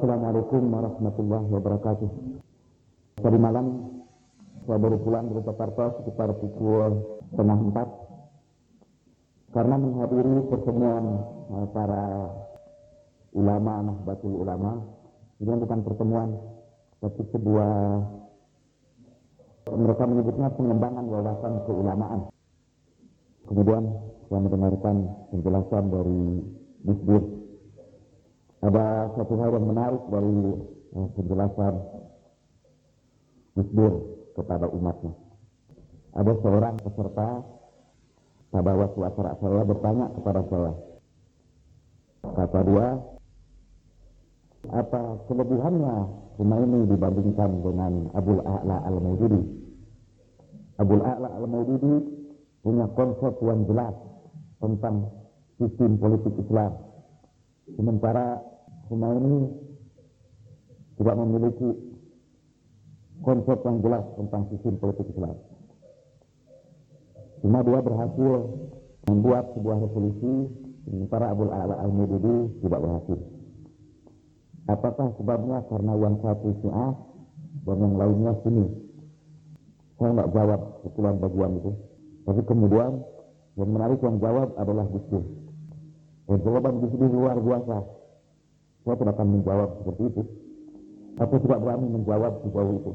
[0.00, 2.08] Assalamualaikum warahmatullahi wabarakatuh.
[3.20, 4.00] Tadi malam
[4.64, 7.88] saya baru pulang dari Jakarta sekitar pukul setengah empat
[9.52, 11.04] karena menghadiri pertemuan
[11.52, 12.04] eh, para
[13.36, 14.80] ulama Nahdlatul Ulama.
[15.36, 16.32] Ini bukan pertemuan,
[17.04, 17.72] tapi sebuah
[19.68, 22.20] mereka menyebutnya pengembangan wawasan keulamaan.
[23.44, 23.84] Kemudian
[24.32, 24.96] saya mendengarkan
[25.28, 26.20] penjelasan dari
[26.88, 27.39] Gus
[28.60, 30.36] Ada satu hal yang menarik dari
[30.92, 31.74] eh, penjelasan
[33.56, 33.96] Gus
[34.36, 35.12] kepada umatnya.
[36.12, 37.28] Ada seorang peserta
[38.50, 40.72] pada waktu acara saya bertanya kepada saya.
[42.20, 42.88] Kata dia,
[44.68, 45.96] apa kelebihannya
[46.40, 49.42] ini dibandingkan dengan Abul A'la Al-Maududi?
[50.76, 51.94] Abul A'la Al-Maududi
[52.60, 53.96] punya konsep yang jelas
[54.60, 55.08] tentang
[55.56, 56.89] sistem politik Islam.
[57.78, 58.40] Sementara
[58.90, 59.36] ini
[60.98, 61.68] tidak memiliki
[63.22, 65.36] konsep yang jelas tentang sistem politik Islam.
[67.40, 68.32] Cuma dia berhasil
[69.08, 70.34] membuat sebuah revolusi,
[70.84, 73.18] sementara Abul A'la al-Mudidi tidak berhasil.
[74.68, 76.92] Apakah sebabnya karena yang satu Syiah
[77.64, 78.66] dan yang lainnya sini?
[79.96, 81.72] Saya nggak jawab kebetulan bagian itu.
[82.28, 82.90] Tapi kemudian
[83.56, 85.04] yang menarik yang jawab adalah Gus
[86.38, 87.76] Jawaban Gus Dur luar biasa.
[88.86, 90.22] Saya tidak akan menjawab seperti itu.
[91.18, 92.92] Aku tidak berani menjawab sejauh itu.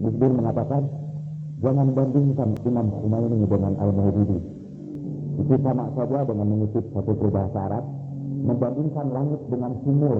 [0.00, 0.82] Gus Dur mengatakan,
[1.60, 4.38] jangan bandingkan Imam Khomeini dengan Al-Mahdudi.
[5.44, 7.84] Itu sama saja dengan mengutip satu berbahasa Arab,
[8.40, 10.18] membandingkan langit dengan sumur.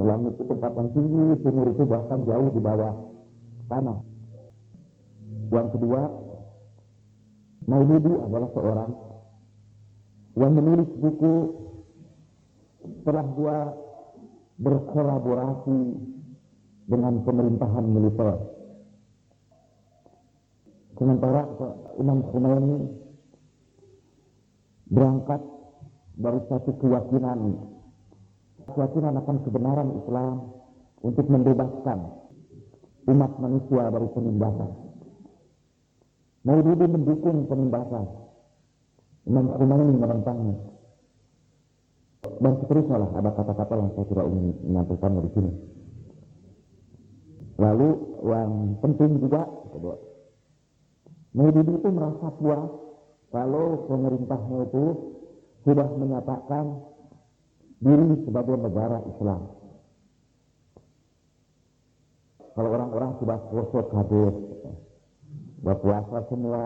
[0.00, 2.94] Langit itu tempat yang tinggi, sumur itu bahkan jauh di bawah
[3.68, 3.98] tanah.
[5.50, 6.00] Yang kedua,
[7.66, 8.90] Maulidi adalah seorang
[10.40, 11.34] yang menulis buku
[12.80, 13.58] setelah dia
[14.56, 15.78] berkolaborasi
[16.88, 18.40] dengan pemerintahan militer.
[20.96, 21.44] Sementara
[22.00, 22.78] Imam Khomeini
[24.88, 25.40] berangkat
[26.20, 27.38] dari satu keyakinan,
[28.68, 30.34] keyakinan akan kebenaran Islam
[31.00, 31.98] untuk membebaskan
[33.08, 34.70] umat manusia dari penindasan.
[36.44, 38.29] Maududi mendukung penindasan.
[39.30, 40.56] Khomeini menentangnya.
[42.20, 45.52] Dan seterusnya lah ada kata-kata yang saya tidak ingin menyampaikan dari sini.
[47.60, 47.88] Lalu
[48.24, 49.42] yang penting juga,
[51.30, 52.70] Maududi itu merasa puas
[53.30, 54.84] kalau pemerintahnya itu
[55.62, 56.82] sudah menyatakan
[57.78, 59.40] diri sebagai negara Islam.
[62.50, 64.32] Kalau orang-orang sudah kosot hadir,
[65.62, 66.64] sudah puasa semua,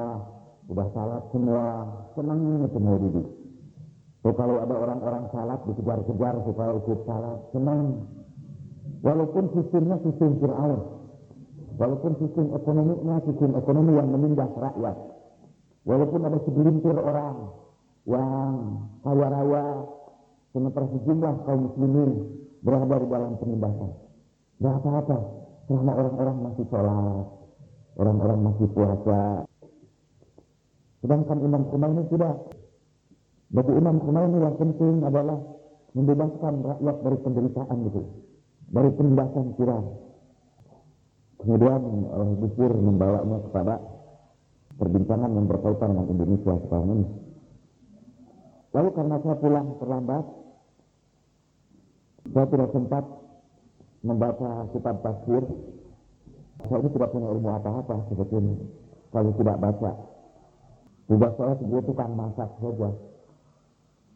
[0.64, 1.64] sudah salat semua,
[2.16, 3.22] senang itu Maududi.
[4.24, 8.08] So, kalau ada orang-orang salat dikejar-kejar supaya ikut salat, senang.
[9.04, 10.80] Walaupun sistemnya sistem Fir'aun.
[11.76, 14.96] Walaupun sistem ekonominya sistem ekonomi yang menindas rakyat.
[15.84, 17.52] Walaupun ada segelintir orang
[18.08, 18.52] yang
[19.04, 19.64] kaya raya,
[20.56, 22.10] sementara sejumlah kaum muslimin
[22.64, 23.92] berada di dalam penindasan.
[24.56, 25.18] Tidak apa-apa,
[25.68, 27.26] selama orang-orang masih sholat,
[28.00, 29.43] orang-orang masih puasa.
[31.04, 32.48] Sedangkan Imam Khomeini tidak.
[33.52, 35.36] Bagi Imam Khomeini yang penting adalah
[35.92, 38.02] membebaskan rakyat dari penderitaan itu,
[38.72, 40.00] dari penindasan kurang.
[41.44, 43.74] Kemudian uh, Gus membawanya kepada
[44.80, 47.06] perbincangan yang berkaitan dengan Indonesia sekarang ini.
[48.72, 50.24] Lalu karena saya pulang terlambat,
[52.32, 53.04] saya tidak sempat
[54.00, 55.42] membaca kitab tafsir.
[56.64, 58.56] Saya ini tidak punya ilmu apa-apa sebetulnya
[59.12, 60.13] kalau tidak baca.
[61.04, 62.90] Tugas saya sebagai tukang masak saja.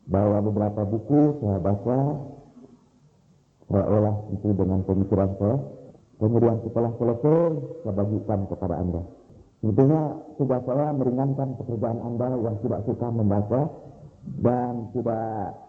[0.09, 1.99] Bawa beberapa buku saya baca,
[3.69, 5.56] saya olah itu dengan pemikiran saya.
[6.19, 7.41] Kemudian setelah selesai,
[7.84, 9.03] saya bagikan kepada Anda.
[9.60, 10.03] Sebetulnya
[10.41, 13.60] tugas saya meringankan pekerjaan Anda yang tidak suka membaca
[14.41, 15.60] dan tidak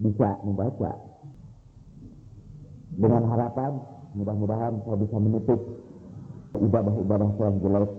[0.00, 0.92] bisa membaca.
[2.96, 3.72] Dengan harapan
[4.16, 5.60] mudah-mudahan saya bisa menutup
[6.56, 7.92] ibadah-ibadah saya yang jelek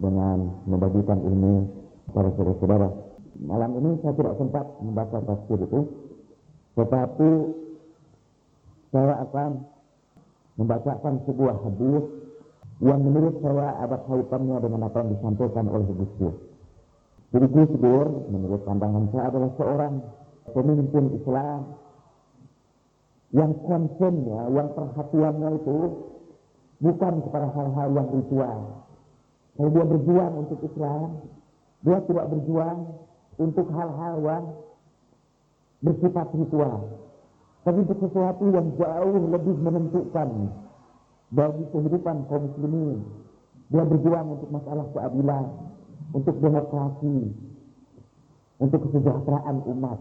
[0.00, 1.54] dengan membagikan ilmu
[2.12, 2.88] para saudara-saudara.
[3.42, 5.80] Malam ini saya tidak sempat membaca tafsir itu,
[6.78, 7.30] tetapi
[8.92, 9.50] saya akan
[10.60, 12.04] membacakan sebuah hadis
[12.82, 16.34] yang menurut saya ada kaitannya dengan apa yang disampaikan oleh Gus.
[17.32, 19.94] Jadi Gus Dur menurut pandangan saya adalah seorang
[20.52, 21.60] pemimpin Islam
[23.32, 25.78] yang concernnya, yang perhatiannya itu
[26.84, 28.58] bukan kepada hal-hal yang ritual.
[29.52, 31.20] Kalau dia berjuang untuk Islam,
[31.84, 32.78] dia tidak berjuang
[33.36, 34.44] untuk hal-hal yang
[35.82, 37.02] bersifat ritual.
[37.62, 40.50] tapi untuk sesuatu yang jauh lebih menentukan
[41.30, 43.06] bagi kehidupan kaum muslimin.
[43.70, 45.44] Dia berjuang untuk masalah keadilan,
[46.10, 47.16] untuk demokrasi,
[48.58, 49.98] untuk kesejahteraan umat.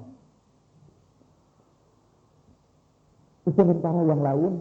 [3.45, 4.53] Sementara yang lain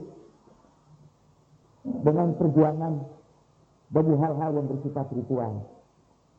[2.05, 2.95] dengan perjuangan
[3.91, 5.67] bagi hal-hal yang bersifat ritual.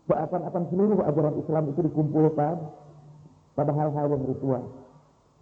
[0.08, 2.56] Seakan-akan seluruh ajaran Islam itu dikumpulkan
[3.56, 4.64] pada hal-hal yang ritual.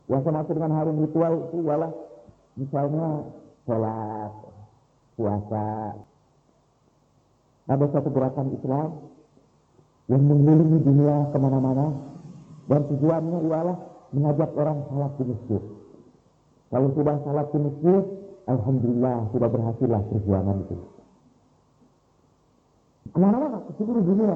[0.09, 1.91] Yang maksud dengan hal yang ritual itu ialah
[2.57, 3.07] misalnya
[3.69, 4.33] sholat,
[5.13, 5.69] puasa.
[7.69, 8.89] Ada satu gerakan Islam
[10.09, 11.93] yang mengelilingi dunia ke mana-mana
[12.65, 13.77] dan tujuannya ialah
[14.09, 15.61] mengajak orang salat di masjid.
[16.73, 18.03] Kalau sudah salat di masjid,
[18.49, 20.77] Alhamdulillah sudah berhasillah perjuangan itu.
[23.09, 24.35] Ke mana-mana ke seluruh dunia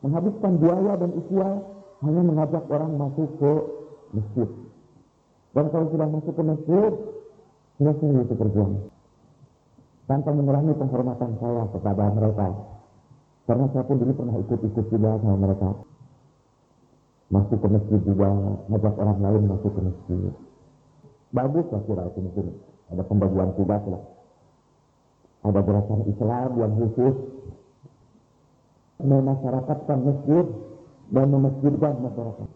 [0.00, 1.48] menghabiskan biaya dan usia
[2.00, 3.52] hanya mengajak orang masuk ke
[4.16, 4.48] masjid.
[5.50, 6.92] Dan kalau sudah masuk ke masjid,
[7.76, 8.82] selesai itu perjuangan.
[10.08, 12.48] Tanpa mengurangi penghormatan saya kepada mereka.
[13.46, 15.70] Karena saya pun dulu pernah ikut-ikut juga sama mereka.
[17.30, 18.28] Masuk ke masjid juga,
[18.70, 20.32] ngajak orang lain masuk ke masjid.
[21.30, 22.46] Bagus lah kira itu mungkin.
[22.90, 24.02] Ada pembagian tugas lah.
[25.46, 27.16] Ada gerakan Islam yang khusus
[29.04, 30.46] memasyarakatkan masjid
[31.10, 32.48] dan memasjidkan masyarakat.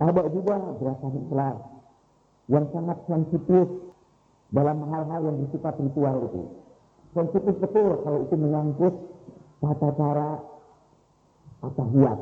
[0.00, 1.56] Ada juga gerakan Islam
[2.48, 3.66] yang sangat sensitif
[4.52, 6.42] dalam hal-hal yang bersifat ritual itu.
[7.12, 8.94] Sensitif betul kalau itu menyangkut
[9.60, 10.28] tata cara
[11.60, 12.20] atahiyat.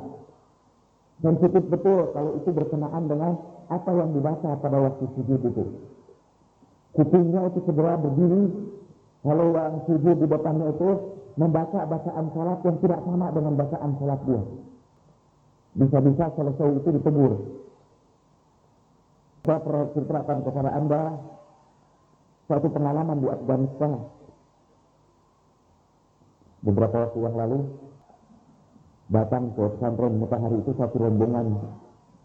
[1.20, 3.32] Sensitif betul kalau itu berkenaan dengan
[3.70, 5.64] apa yang dibaca pada waktu sujud itu.
[6.90, 8.50] Kupingnya itu segera berdiri
[9.22, 10.90] kalau orang sujud di depannya itu
[11.40, 14.42] membaca bacaan salat yang tidak sama dengan bacaan salat dia.
[15.80, 17.32] Bisa-bisa selesai itu ditegur.
[19.40, 21.02] Saya pernah ceritakan kepada Anda
[22.44, 23.92] suatu pengalaman di Afghanistan.
[26.60, 27.58] Beberapa waktu yang lalu
[29.08, 31.56] datang ke pesantren Mutahari itu satu rombongan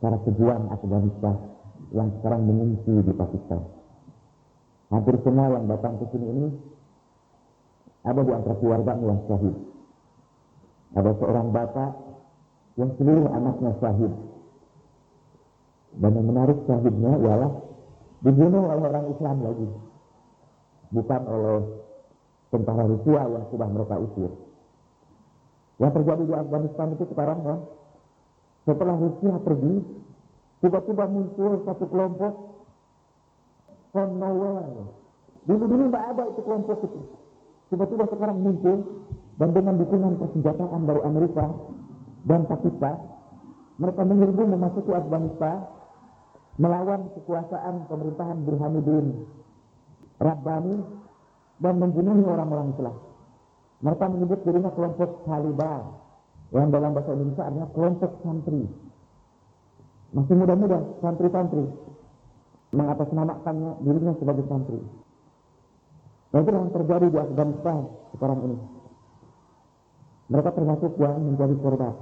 [0.03, 1.55] para pejuang Afghanistan
[1.95, 3.63] yang sekarang mengungsi di Pakistan.
[4.91, 6.47] Hampir semua yang datang ke sini ini
[8.05, 9.55] ada di antara keluarga yang syahid.
[10.93, 11.91] Ada seorang bapak
[12.77, 14.13] yang seluruh anaknya syahid.
[15.97, 17.51] Dan yang menarik syahidnya ialah
[18.21, 19.67] dibunuh oleh orang Islam lagi.
[20.93, 21.59] Bukan oleh
[22.53, 24.31] tentara Rusia yang sudah mereka usir.
[25.81, 27.59] Yang terjadi di Afghanistan itu sekarang kan,
[28.69, 29.75] setelah Rusia pergi,
[30.63, 32.33] tiba-tiba muncul satu kelompok
[33.91, 34.93] from nowhere.
[35.49, 37.01] Dulu-dulu tidak ada itu kelompok itu.
[37.69, 38.77] Tiba-tiba sekarang muncul
[39.41, 41.45] dan dengan dukungan persenjataan dari Amerika
[42.25, 42.95] dan Pakistan,
[43.81, 45.65] mereka menyerbu memasuki Afghanistan
[46.55, 49.27] melawan kekuasaan pemerintahan Burhanuddin
[50.21, 50.75] Rabbani
[51.59, 52.95] dan membunuh orang-orang Islam.
[53.83, 55.83] Mereka menyebut dirinya kelompok Taliban
[56.55, 58.63] yang dalam bahasa Indonesia adalah kelompok santri.
[60.15, 61.65] Masih muda-muda, santri-santri
[62.71, 64.79] mengatasnamakannya dirinya sebagai santri.
[66.35, 67.77] Nah itu yang terjadi di Afghanistan
[68.11, 68.57] sekarang ini.
[70.35, 71.95] Mereka termasuk yang menjadi korban.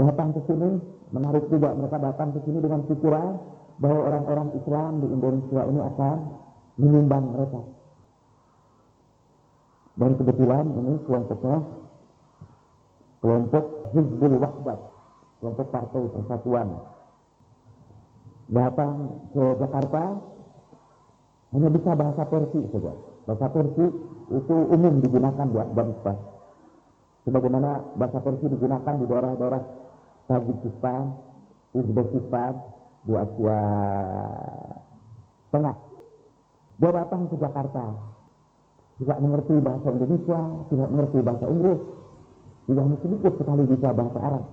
[0.00, 0.80] Datang ke sini,
[1.12, 3.36] menarik juga mereka datang ke sini dengan pikiran
[3.76, 6.16] bahwa orang-orang Islam di Indonesia ini akan
[6.80, 7.60] menyumbang mereka.
[10.00, 11.56] Dan kebetulan ini kelompoknya
[13.20, 14.80] kelompok Hizbul Wahbat,
[15.36, 16.68] kelompok Partai Persatuan.
[18.48, 18.94] Datang
[19.36, 20.31] ke Jakarta,
[21.52, 22.92] hanya bisa bahasa Persi saja.
[23.28, 23.84] Bahasa Persi
[24.32, 26.16] itu umum digunakan di Afghanistan.
[27.28, 29.62] Sebagaimana bahasa Persi digunakan di daerah-daerah
[30.32, 31.12] Tajikistan,
[31.76, 32.52] Uzbekistan,
[33.04, 33.60] di Asia
[35.52, 35.76] Tengah.
[36.80, 37.84] Dia datang ke Jakarta.
[38.96, 40.40] Tidak mengerti bahasa Indonesia,
[40.72, 41.80] tidak mengerti bahasa Inggris.
[42.64, 44.44] Tidak sedikit sekali bisa bahasa Arab.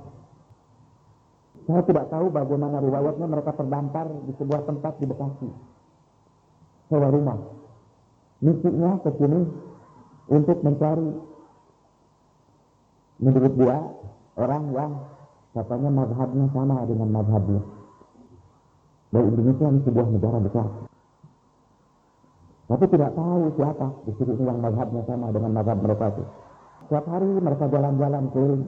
[1.63, 5.78] Saya tidak tahu bagaimana riwayatnya mereka terdampar di sebuah tempat di Bekasi
[6.89, 7.39] sewa rumah.
[8.41, 9.39] Misinya ke sini
[10.29, 11.10] untuk mencari
[13.19, 13.77] menurut dia
[14.39, 14.91] orang yang
[15.53, 17.62] katanya madhabnya sama dengan madhabnya.
[19.10, 20.67] Dan Indonesia ini sebuah negara besar.
[22.69, 26.24] Tapi tidak tahu siapa di sini yang madhabnya sama dengan madhab mereka itu.
[26.86, 28.65] Setiap hari mereka jalan-jalan keliling.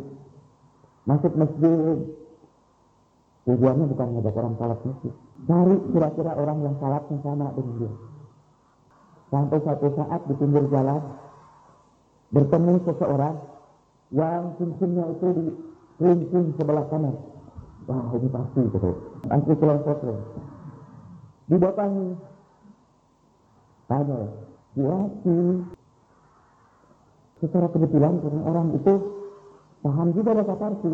[1.06, 1.98] Masuk masjid.
[3.42, 5.14] Tujuannya bukan ngajak orang salat masjid.
[5.50, 7.94] Cari kira-kira orang yang salatnya sama dengan dia.
[9.32, 11.02] Sampai satu saat di pinggir jalan
[12.36, 13.36] bertemu seseorang
[14.12, 15.46] yang cincinnya itu di
[15.96, 17.16] kelingking sebelah kanan.
[17.90, 18.92] wah ini pasti gitu.
[19.32, 19.98] Antri kelompok
[21.50, 22.08] didatangi
[23.92, 24.20] tanya
[24.72, 25.68] dilatih
[27.44, 28.94] secara kebetulan karena orang itu
[29.84, 30.92] paham juga bahasa Parsi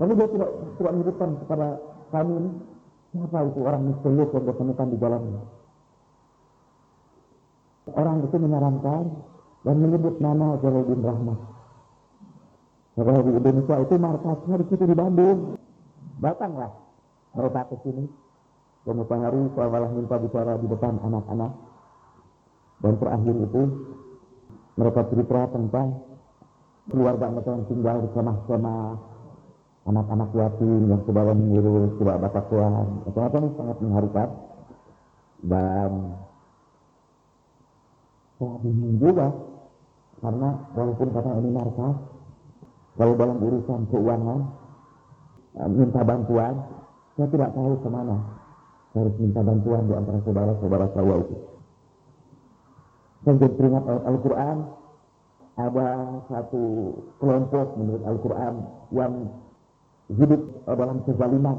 [0.00, 1.68] tapi dia tidak tidak menyebutkan kepada
[2.10, 2.50] kami ini
[3.14, 5.42] siapa itu orang misterius yang ditemukan di jalannya
[7.90, 9.04] orang itu menyarankan
[9.66, 11.40] dan menyebut nama Jalaluddin Rahmat
[12.92, 15.56] di Indonesia itu markasnya di situ di Bandung.
[16.20, 16.70] Datanglah
[17.32, 18.04] mereka ke sini.
[18.82, 21.52] Kemudian hari malah minta bicara di depan anak-anak.
[22.82, 23.62] Dan terakhir itu
[24.74, 25.88] mereka cerita tentang
[26.90, 28.74] keluarga mereka yang tinggal bersama-sama
[29.86, 33.06] anak-anak yatim yang sudah mengurus, sudah bapak tuan.
[33.06, 33.18] Itu
[33.56, 34.28] sangat mengharukan.
[35.42, 35.90] Dan
[38.42, 39.30] saya bingung juga
[40.22, 41.96] karena walaupun kata ini markas,
[42.94, 44.40] kalau dalam urusan keuangan,
[45.58, 46.54] eh, minta bantuan,
[47.14, 48.18] saya tidak tahu ke mana.
[48.94, 51.36] Saya harus minta bantuan di antara saudara-saudara saya itu.
[53.22, 54.56] Saya jadi teringat Al-Quran,
[55.58, 55.88] ada
[56.30, 56.62] satu
[57.18, 58.54] kelompok menurut Al-Quran
[58.94, 59.12] yang
[60.10, 61.58] hidup dalam kezaliman.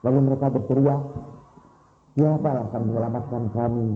[0.00, 1.02] Lalu mereka berteriak,
[2.16, 3.88] siapa yang akan menyelamatkan kami?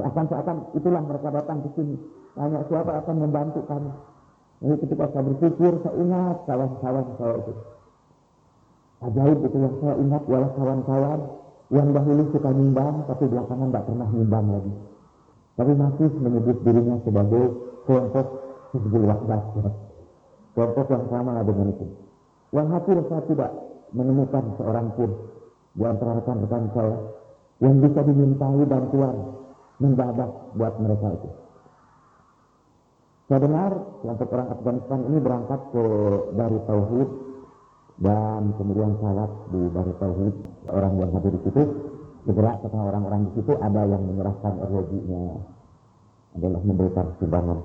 [0.00, 1.96] Seakan-akan itulah mereka datang ke sini.
[2.32, 3.92] Tanya siapa akan membantu kami?
[4.60, 7.52] Ini ketika saya berpikir, saya ingat kawan-kawan saya itu.
[9.00, 11.20] Ajaib itu yang saya ingat walau kawan-kawan
[11.72, 14.72] yang dahulu suka nimbang, tapi belakangan tidak pernah nimbang lagi.
[15.56, 17.44] Tapi masih menyebut dirinya sebagai
[17.84, 18.26] kelompok
[18.72, 19.42] Hizbul Wahdat.
[20.56, 21.86] Kelompok yang sama dengan itu.
[22.50, 23.50] Yang hampir saya tidak
[23.96, 25.10] menemukan seorang pun
[25.72, 26.96] di antara rekan-rekan saya
[27.62, 29.16] yang bisa dimintai bantuan
[29.80, 31.30] mendadak buat mereka itu.
[33.30, 33.72] Saya dengar
[34.02, 35.84] kelompok orang Afghanistan ini berangkat ke
[36.34, 37.10] Baru Tauhid
[38.02, 40.34] dan kemudian salat di Baru Tauhid.
[40.68, 41.62] Orang yang hadir di situ
[42.26, 45.24] segera setelah orang-orang di situ ada yang menyerahkan ROG-nya
[46.36, 47.58] adalah memberikan sumbangan.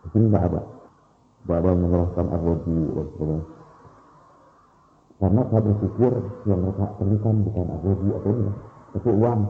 [0.00, 0.62] Di sini tidak ada.
[1.42, 2.40] Tidak ada yang menyerahkan dan
[3.10, 3.40] sebagainya.
[5.16, 6.12] Karena saya berpikir
[6.46, 8.52] yang mereka perlukan bukan ROG atau ini,
[8.94, 9.40] tapi uang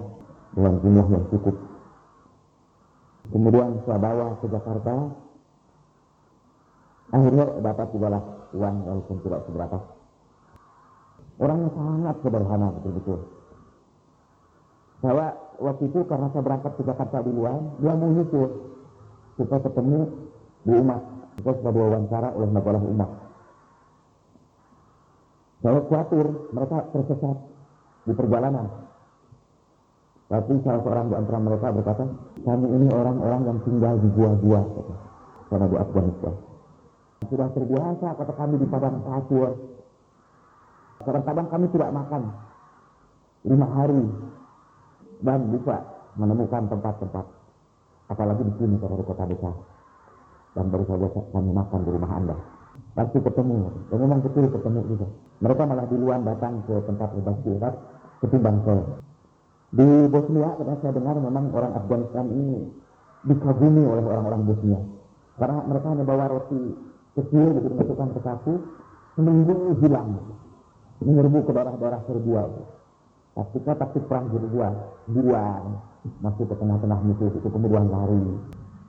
[0.56, 1.56] dengan jumlah yang cukup
[3.30, 4.94] Kemudian saya bawa ke Jakarta.
[7.14, 9.78] Akhirnya dapat lah uang walaupun tidak seberapa.
[11.38, 13.18] Orangnya sangat sederhana betul-betul.
[15.04, 18.48] Saya waktu itu karena saya berangkat ke Jakarta duluan, dia mau nyusul
[19.38, 20.00] supaya ketemu
[20.66, 21.02] di umat.
[21.36, 23.10] Kita sudah diwawancara oleh Nabalah umat.
[25.62, 27.36] Saya khawatir mereka tersesat
[28.08, 28.66] di perjalanan.
[30.26, 32.02] Tapi salah seorang di antara mereka berkata,
[32.42, 34.60] kami ini orang-orang yang tinggal di gua-gua,
[35.46, 36.34] karena di Afghanistan.
[37.30, 39.54] Sudah terbiasa kata kami di padang pasir.
[41.06, 42.22] Kadang-kadang kami tidak makan
[43.46, 44.02] lima hari
[45.22, 45.76] dan bisa
[46.18, 47.26] menemukan tempat-tempat.
[48.10, 49.54] Apalagi di sini di kota besar.
[50.58, 52.36] Dan baru saja kami makan di rumah Anda.
[52.98, 55.06] Pasti ketemu, dan memang betul ketemu juga.
[55.44, 57.52] Mereka malah duluan datang ke tempat berbagi
[58.24, 59.05] ketimbang saya.
[59.74, 62.70] Di Bosnia, karena saya dengar memang orang Afghanistan ini
[63.26, 64.80] dikagumi oleh orang-orang Bosnia.
[65.36, 66.62] Karena mereka hanya bawa roti
[67.18, 68.54] kecil, gitu, dimasukkan ke saku,
[69.18, 70.22] seminggu hilang.
[71.02, 72.42] Menyerbu ke daerah-daerah Serbia.
[73.36, 74.68] Taktiknya taktik perang Serbia,
[75.12, 75.62] duluan,
[76.24, 78.22] masuk ke tengah-tengah musuh, itu kemudian lari.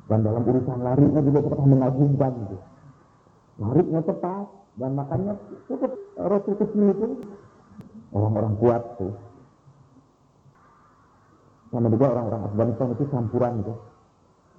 [0.07, 2.31] Dan dalam urusan larinya juga pernah mengagumkan.
[2.31, 2.57] Gitu.
[3.59, 4.45] Larinya tepat,
[4.77, 5.33] dan makannya
[5.67, 7.07] cukup roti kecil itu.
[8.15, 9.26] Orang-orang kuat tuh
[11.67, 13.73] sama juga orang-orang Afghanistan itu campuran itu.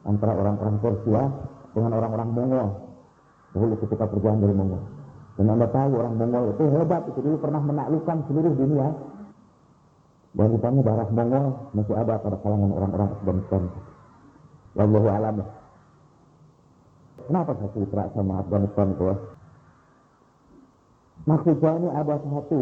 [0.04, 1.22] Antara orang-orang Persia
[1.72, 2.68] dengan orang-orang Mongol.
[3.56, 4.82] Dahulu ketika perjuangan dari Mongol.
[5.40, 7.02] Dan anda tahu orang Mongol itu hebat.
[7.08, 8.88] Itu dulu pernah menaklukkan seluruh dunia.
[10.36, 13.62] Dan rupanya darah Mongol masih ada pada kalangan orang-orang Afghanistan.
[14.76, 15.36] Wallahu alam.
[17.24, 19.04] Kenapa saya cerita sama Afghanistan itu?
[21.28, 22.60] Maksudnya ini ada satu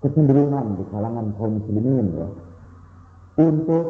[0.00, 2.28] kecenderungan di kalangan kaum muslimin ya
[3.40, 3.86] untuk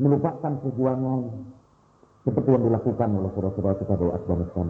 [0.00, 1.20] melupakan perjuangan
[2.24, 4.66] seperti yang dilakukan oleh saudara-saudara kita di Afghanistan.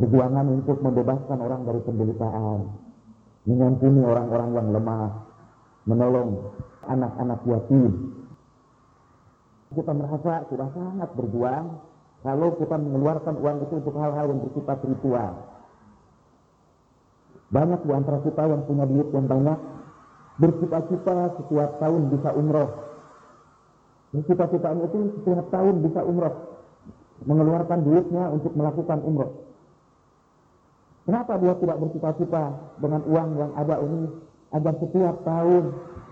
[0.00, 2.58] Perjuangan untuk membebaskan orang dari penderitaan,
[3.44, 5.08] mengampuni orang-orang yang lemah,
[5.84, 6.30] menolong
[6.88, 7.92] anak-anak yatim.
[9.70, 11.66] Kita merasa sudah sangat berjuang
[12.20, 15.32] kalau kita mengeluarkan uang itu untuk hal-hal yang bersifat ritual.
[17.50, 19.58] Banyak di antara kita yang punya duit yang banyak,
[20.40, 22.70] bercita-cita setiap tahun bisa umroh.
[24.10, 26.34] Bercita-citaan itu setiap tahun bisa umroh.
[27.28, 29.44] Mengeluarkan duitnya untuk melakukan umroh.
[31.04, 32.44] Kenapa dia tidak bercita-cita
[32.80, 34.08] dengan uang yang ada ini
[34.56, 35.64] agar setiap tahun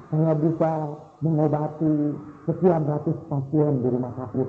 [0.09, 0.73] saya bisa
[1.21, 1.95] mengobati
[2.49, 4.49] sekian ratus pasien di rumah sakit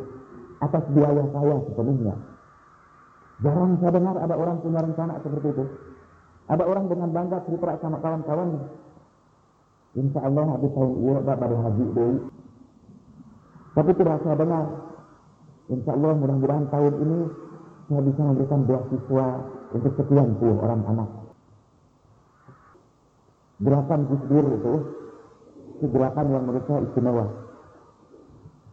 [0.60, 2.16] atas biaya saya sepenuhnya.
[3.40, 5.66] Jarang saya dengar ada orang punya rencana seperti itu.
[6.50, 8.64] Ada orang dengan bangga cerita sama kawan-kawannya.
[9.98, 12.14] Insya Allah habis tahun ini pada haji deh.
[13.74, 14.66] Tapi tidak saya dengar.
[15.70, 17.20] Insya Allah mudah-mudahan tahun ini
[17.90, 19.28] saya bisa memberikan beasiswa
[19.74, 21.10] untuk sekian puluh orang anak.
[23.60, 24.74] Gerakan Gusdur itu,
[25.78, 27.26] itu gerakan yang menurut saya istimewa.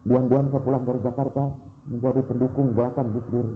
[0.07, 1.43] Buan-buan saya pulang dari Jakarta
[1.89, 3.47] menjadi pendukung gerakan Gusdur.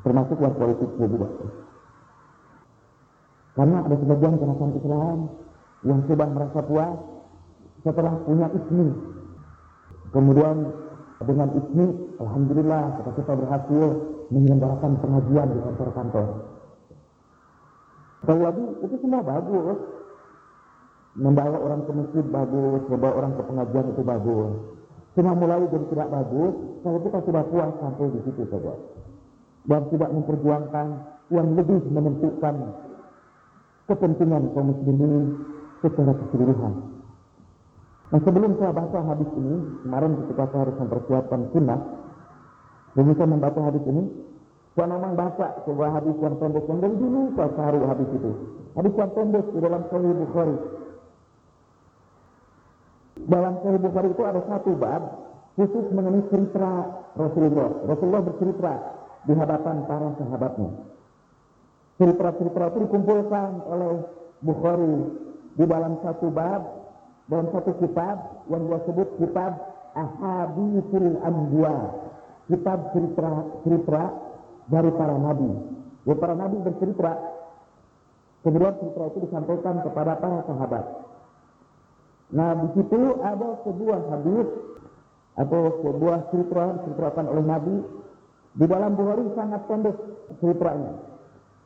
[0.00, 1.28] Termasuk luar politik juga.
[3.58, 5.18] Karena ada sebagian gerakan Islam
[5.82, 6.96] yang sudah merasa puas
[7.82, 8.88] setelah punya ismi.
[10.10, 10.56] Kemudian
[11.22, 11.86] dengan ismi,
[12.20, 13.86] Alhamdulillah kita, kita berhasil
[14.30, 16.26] menyelenggarakan pengajian di kantor-kantor.
[18.20, 19.78] Kalau lagi itu semua bagus.
[21.10, 24.52] Membawa orang ke masjid bagus, membawa orang ke pengajian itu bagus.
[25.18, 26.54] Cuma mulai jadi tidak bagus,
[26.86, 28.74] kalau kita sudah puas sampai di situ saja.
[29.66, 30.86] Dan tidak memperjuangkan
[31.34, 32.54] yang lebih menentukan
[33.90, 35.34] kepentingan kaum muslimin
[35.82, 36.74] secara keseluruhan.
[38.10, 39.54] Nah sebelum saya baca hadis ini,
[39.86, 41.80] kemarin ketika saya harus mempersiapkan sunnah,
[42.94, 44.02] saya membaca hadis ini,
[44.74, 48.30] saya memang baca sebuah hadis yang pendek yang dari dulu saya cari hadis itu.
[48.78, 50.56] Hadis yang pendek di dalam Sahih Bukhari.
[53.30, 55.02] Dalam Sahih Bukhari itu ada satu bab
[55.58, 56.70] khusus mengenai cerita
[57.18, 57.70] Rasulullah.
[57.86, 58.72] Rasulullah bercerita
[59.26, 60.70] di hadapan para sahabatnya.
[62.00, 64.00] Cerita-cerita itu dikumpulkan oleh
[64.40, 64.96] Bukhari
[65.52, 66.64] di dalam satu bab,
[67.28, 69.52] dalam satu kitab yang dia sebut kitab
[69.92, 71.76] Ahadithul Anbiya.
[72.48, 74.02] Kitab cerita-cerita
[74.72, 75.50] dari para nabi.
[76.08, 77.20] Ya, para nabi bercerita,
[78.48, 80.84] kemudian cerita itu disampaikan kepada para sahabat.
[82.32, 84.48] Nah, di situ ada sebuah hadis
[85.36, 87.76] atau sebuah cerita diceritakan oleh Nabi
[88.56, 89.96] di dalam Bukhari sangat pendek
[90.40, 91.09] ceritanya.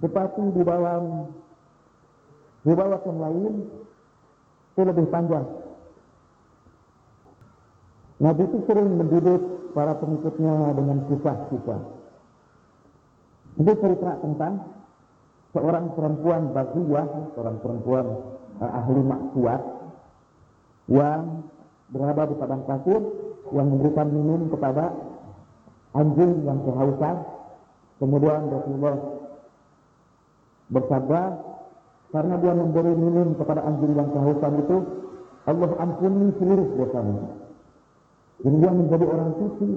[0.05, 1.33] Tetapi di dalam
[2.69, 3.53] riwayat yang lain
[4.75, 5.47] itu lebih panjang.
[8.21, 11.83] Nabi itu sering mendidik para pengikutnya dengan kisah-kisah.
[13.65, 14.55] Itu cerita tentang
[15.57, 18.07] seorang perempuan bagiwah, seorang perempuan
[18.61, 19.63] uh, ahli maksiat
[20.93, 21.49] yang
[21.89, 23.01] berada di padang pasir
[23.55, 24.93] yang memberikan minum kepada
[25.97, 27.17] anjing yang kehausan.
[28.03, 29.14] Kemudian Rasulullah
[30.75, 31.23] bersabda,
[32.11, 34.77] karena dia memberi minum kepada anjing yang kehausan itu,
[35.47, 37.27] Allah ampuni seluruh dosanya.
[38.43, 39.71] Jadi dia menjadi orang suci,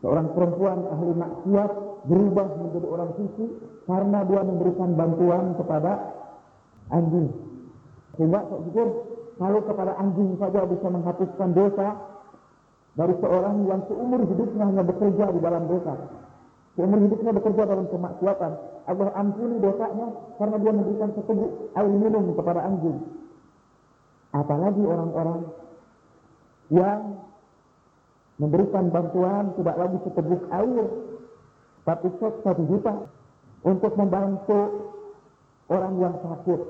[0.00, 1.70] seorang perempuan ahli maksiat
[2.08, 3.44] berubah menjadi orang suci
[3.86, 5.92] karena dia memberikan bantuan kepada
[6.90, 7.28] anjing.
[8.18, 8.88] Sehingga saya pikir
[9.38, 11.88] kalau kepada anjing saja bisa menghapuskan dosa
[12.92, 15.94] dari seorang yang seumur hidupnya hanya bekerja di dalam dosa.
[16.72, 18.52] Seumur hidupnya bekerja dalam kemaksiatan.
[18.88, 20.08] Allah ampuni dosanya
[20.40, 22.98] karena dia memberikan seteguk air minum kepada anjing.
[24.32, 25.40] Apalagi orang-orang
[26.72, 27.00] yang
[28.40, 30.86] memberikan bantuan tidak lagi seteguk air,
[31.84, 32.94] tapi cek satu juta
[33.62, 34.60] untuk membantu
[35.68, 36.60] orang yang sakit,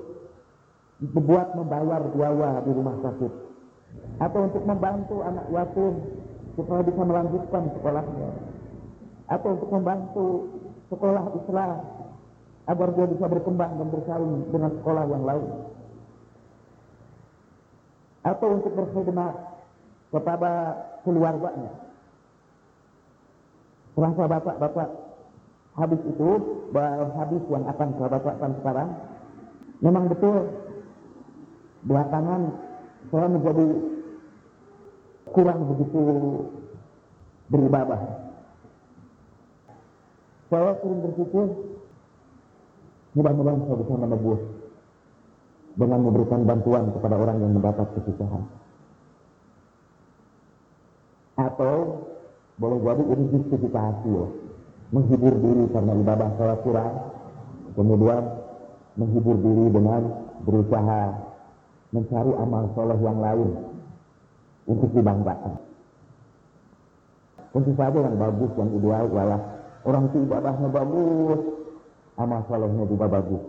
[1.14, 3.32] membuat membayar biaya di rumah sakit,
[4.18, 5.94] atau untuk membantu anak yatim
[6.58, 8.30] supaya bisa melanjutkan sekolahnya,
[9.32, 10.26] atau untuk membantu
[10.92, 11.80] sekolah Islam
[12.68, 15.50] agar dia bisa berkembang dan bersaing dengan sekolah yang lain,
[18.22, 19.34] atau untuk berkhidmat
[20.12, 20.52] kepada
[21.02, 21.72] keluarganya.
[23.92, 24.88] Serasa bapak-bapak
[25.76, 26.28] habis itu,
[27.16, 28.88] habis yang akan saya bacakan sekarang,
[29.80, 30.36] memang betul
[31.82, 32.42] belakangan
[33.10, 33.66] saya menjadi
[35.32, 36.02] kurang begitu
[37.50, 38.00] beribadah.
[40.52, 41.48] Saya sering berpikir,
[43.16, 44.42] mudah-mudahan saya bisa menebus
[45.80, 48.44] dengan memberikan bantuan kepada orang yang mendapat kesusahan.
[51.40, 52.04] Atau
[52.60, 54.26] boleh jadi ini justifikasi ya.
[54.92, 56.94] menghibur diri karena ibadah sholat kurang,
[57.72, 58.22] kemudian
[59.00, 60.02] menghibur diri dengan
[60.44, 61.02] berusaha
[61.96, 63.56] mencari amal soleh yang lain
[64.68, 65.56] untuk dibanggakan.
[67.56, 69.51] Tentu saja yang bagus, yang ideal adalah
[69.82, 71.40] orang itu ibadahnya bagus,
[72.18, 73.42] amal solehnya juga bagus.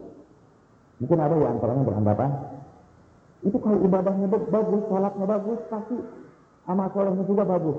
[1.02, 2.32] Mungkin ada yang antaranya beranggapan,
[3.43, 5.98] itu kalau ibadahnya bagus, sholatnya bagus, pasti
[6.69, 7.78] amal solehnya juga bagus.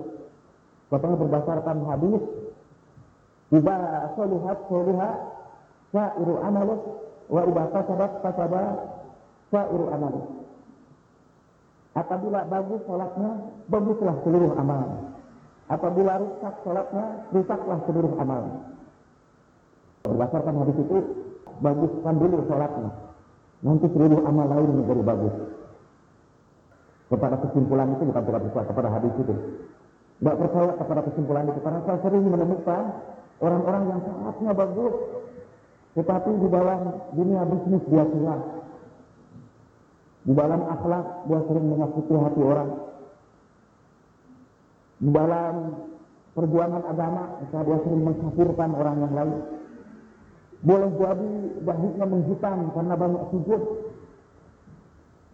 [0.93, 2.23] Katanya berdasarkan hadis,
[3.55, 3.77] Iba
[4.19, 5.19] solihat solihat
[5.95, 6.83] sa'iru amaluk
[7.31, 8.62] wa idza kasabat kasaba
[9.55, 10.27] sa'iru amaluk.
[11.95, 13.31] Apabila bagus sholatnya,
[13.71, 15.13] baguslah seluruh amal.
[15.64, 18.44] Apabila rusak sholatnya, rusaklah seluruh amal.
[20.05, 20.98] Berdasarkan hadis itu,
[21.64, 22.90] baguskan dulu sholatnya.
[23.64, 25.35] Nanti seluruh amal lain menjadi bagus.
[27.09, 29.35] Kepada kesimpulan itu bukan tidak percaya kepada hadis itu.
[30.20, 32.83] Tidak percaya kepada kesimpulan itu karena saya sering menemukan
[33.40, 34.94] orang-orang yang sholatnya bagus,
[35.96, 36.81] tetapi di dalam
[37.16, 38.42] dunia bisnis dia kurang.
[40.24, 42.70] Di dalam akhlak dia sering menyakiti hati orang.
[45.05, 45.55] Dalam
[46.33, 49.40] perjuangan agama dia sering mengkafirkan orang yang lain.
[50.64, 53.62] Boleh jadi bahunya menghitam karena banyak sujud.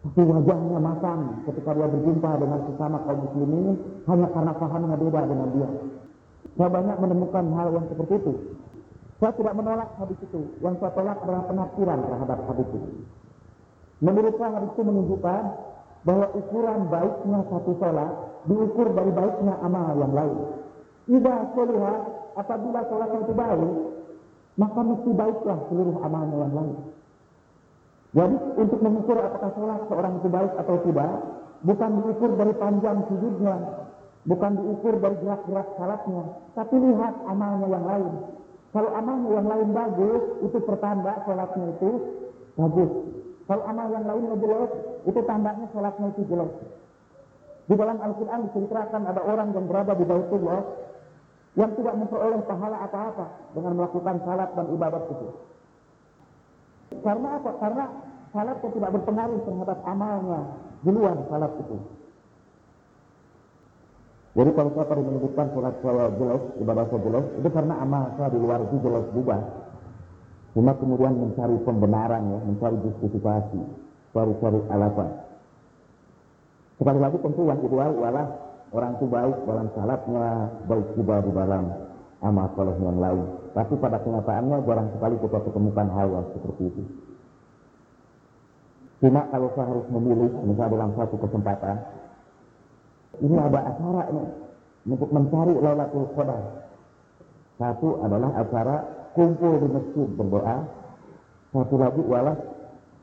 [0.00, 3.76] Tapi wajahnya masam ketika dia berjumpa dengan sesama kaum muslimin
[4.09, 5.70] hanya karena pahamnya beda dengan dia.
[6.56, 8.33] Saya banyak menemukan hal yang seperti itu.
[9.20, 10.40] Saya tidak menolak hadis itu.
[10.64, 12.90] Yang saya tolak adalah penafsiran terhadap hadis itu.
[14.00, 15.42] Menurut saya hadis itu menunjukkan
[16.04, 18.10] bahwa ukuran baiknya satu sholat
[18.48, 20.38] diukur dari baiknya amal yang lain.
[21.10, 22.00] Tidak solihat
[22.38, 23.72] apabila sholat itu baik,
[24.56, 26.76] maka mesti baiklah seluruh amalnya yang lain.
[28.10, 31.12] Jadi untuk mengukur apakah sholat seorang itu baik atau tidak,
[31.62, 33.56] bukan diukur dari panjang sujudnya,
[34.26, 36.24] bukan diukur dari gerak-gerak salatnya,
[36.58, 38.12] tapi lihat amalnya yang lain.
[38.70, 41.90] Kalau amalnya yang lain bagus, itu pertanda sholatnya itu
[42.58, 42.90] bagus.
[43.50, 44.70] Kalau amal yang lainnya jelek,
[45.06, 46.52] itu tandanya sholatnya itu jelek.
[47.70, 50.60] Di dalam Al-Quran diceritakan ada orang yang berada di Baitullah
[51.54, 55.28] yang tidak memperoleh pahala apa-apa dengan melakukan salat dan ibadat itu.
[57.02, 57.50] Karena apa?
[57.62, 57.84] Karena
[58.34, 60.40] salat itu tidak berpengaruh terhadap amalnya
[60.82, 61.78] di luar salat itu.
[64.30, 68.30] Jadi kalau saya tadi menyebutkan sholat saya jelas, ibadah saya jelas, itu karena amal saya
[68.30, 69.42] di luar itu jelas bubar.
[70.54, 73.60] Cuma kemudian mencari pembenaran ya, mencari justifikasi,
[74.10, 75.08] cari-cari alasan.
[76.80, 78.26] Sekali lagi tentu yang ideal adalah
[78.72, 80.26] orang itu baik dalam salatnya,
[80.64, 81.64] baik juga di dalam
[82.24, 83.26] amal soleh yang lain.
[83.52, 86.82] Tapi pada kenyataannya jarang sekali kita ketemukan hal yang seperti itu.
[89.00, 91.76] Cuma kalau saya harus memilih, misalnya dalam satu kesempatan,
[93.24, 94.24] ini ada acara ini
[94.92, 96.42] untuk mencari Lailatul Qadar.
[97.60, 98.76] Satu adalah acara
[99.12, 100.56] kumpul di masjid berdoa.
[101.52, 102.36] Satu lagi adalah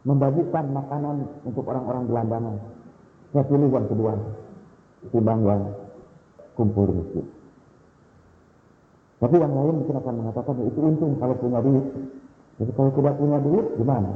[0.08, 2.56] membagikan makanan untuk orang-orang gelandangan.
[3.36, 4.16] Saya pilih yang kedua,
[5.12, 5.62] timbang yang
[6.56, 7.28] kumpul masjid.
[9.20, 11.86] Tapi yang lain mungkin akan mengatakan itu untung kalau punya duit.
[12.58, 14.12] Jadi kalau tidak punya duit gimana?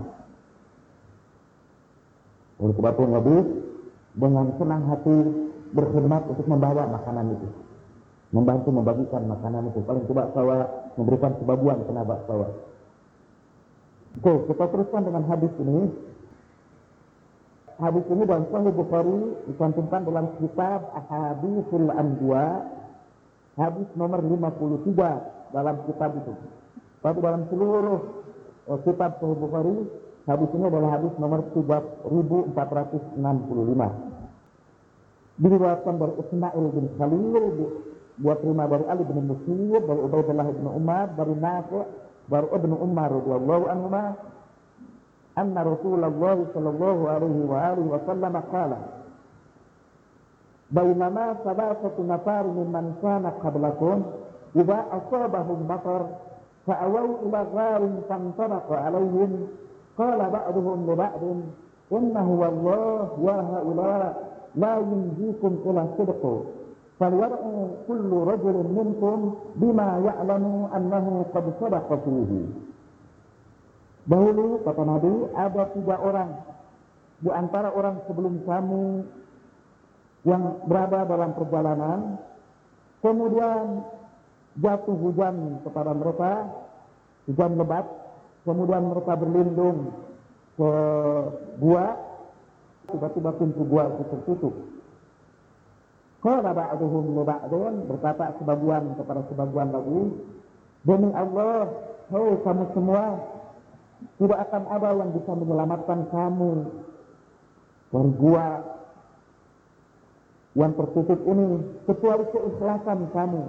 [2.56, 3.48] Kalau tidak punya duit
[4.16, 5.16] dengan senang hati
[5.76, 7.48] berkhidmat untuk membawa makanan itu.
[8.32, 9.84] Membantu membagikan makanan itu.
[9.84, 10.58] Paling coba saya
[10.96, 12.71] memberikan sebabuan kena saya.
[14.20, 15.88] Oke, kita teruskan dengan hadis ini.
[17.80, 19.20] Hadis ini dalam Sahih Bukhari
[19.50, 22.62] dicantumkan dalam kitab Ahadithul Anbiya
[23.58, 26.34] hadis nomor 53 dalam kitab itu.
[27.02, 28.00] Tapi dalam seluruh
[28.70, 29.76] oh, kitab Sahih Bukhari
[30.30, 32.54] hadis ini adalah hadis nomor 3465
[35.42, 37.46] diriwayatkan dari Ismail bin Khalil
[38.22, 43.36] buat terima dari Ali bin Musayyib dari Ubaidullah bin Umar dari Nafi' وابن عمر رضي
[43.36, 44.14] الله عنهما
[45.38, 48.72] أن رسول الله صلى الله عليه وآله وسلم قال
[50.72, 54.04] بينما ثلاثة نفار ممن كان قبلكم
[54.56, 56.06] إذا أصابهم مطر
[56.68, 59.48] فأووا إلى غار فانطلق عليهم
[59.98, 61.22] قال بعضهم لبعض
[61.92, 66.44] إنه والله وهؤلاء لا ينجيكم إلى صدق
[67.01, 67.57] فليرأى
[67.89, 69.19] كل رجل منكم
[69.57, 70.45] بما يعلم
[70.77, 72.33] أنه قد صدق فيه
[74.07, 76.31] Dahulu kata Nabi ada tiga orang
[77.19, 79.03] di antara orang sebelum kamu
[80.23, 82.15] yang berada dalam perjalanan
[83.03, 83.83] kemudian
[84.63, 86.33] jatuh hujan kepada mereka
[87.27, 87.83] hujan lebat
[88.47, 89.91] kemudian mereka berlindung
[90.55, 90.71] ke
[91.59, 91.99] gua
[92.87, 94.55] tiba-tiba pintu gua itu tertutup.
[96.22, 100.02] Qala ba'duhum li ba'dun berkata sebagian kepada sebagian lagi,
[100.86, 101.66] demi Allah,
[102.14, 103.04] hei kamu semua
[104.22, 106.52] tidak akan ada yang bisa menyelamatkan kamu
[107.90, 108.48] dari gua
[110.52, 111.48] yang tertutup ini
[111.90, 113.44] kecuali keikhlasan kamu.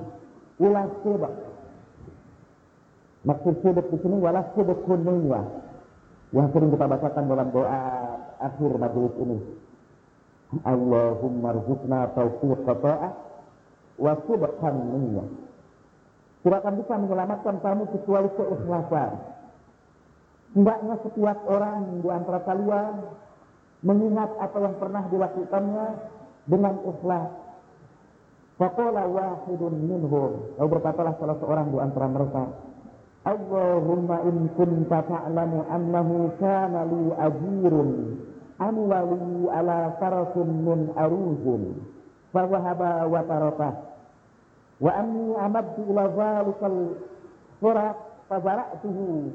[0.63, 1.35] Ulah sebab.
[3.23, 5.41] Maksud sebab di sini walah sebab kuningwa.
[6.33, 7.83] Yang sering kita bacakan dalam doa
[8.41, 9.39] akhir majelis ini.
[10.61, 13.13] Allahumma rzuqna taufiq ta'ah
[13.97, 15.29] wa subhan niyyah.
[16.45, 19.13] Tidak akan bisa menyelamatkan kamu kecuali keikhlasan.
[20.53, 22.95] Hendaknya setiap orang di antara kalian
[23.81, 25.87] mengingat apa yang pernah dilakukannya
[26.45, 27.31] dengan ikhlas.
[28.61, 30.33] Faqala wahidun minhum.
[30.61, 32.45] Lalu berkatalah salah seorang di antara mereka,
[33.23, 37.91] Allahumma in kunta ta'lamu annahu kana li ajirun
[38.62, 41.64] amwalu ala farasin min aruzin
[42.34, 43.74] fawahaba wa tarakah
[44.82, 46.78] wa anni amadtu ila zalikal
[47.62, 47.98] furat
[48.30, 49.34] fabara'tuhu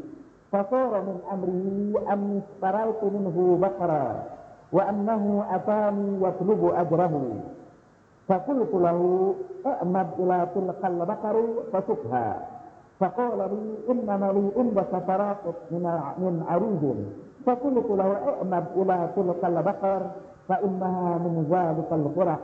[0.51, 4.27] fasara min amrihi am istaraltu minhu bakara
[4.73, 7.41] wa annahu atani wa tulubu ajrahu
[8.31, 9.35] fakultu lahu
[9.67, 12.53] a'mad ila tilkal bakaru fasukha
[13.03, 15.43] فقال لي إنما لي أمة سفرات
[15.75, 15.85] من
[16.23, 16.83] من عروض
[17.47, 20.03] فقلت له اعمد إلى تلك البقر
[20.49, 22.41] فإنها من ذلك الفرق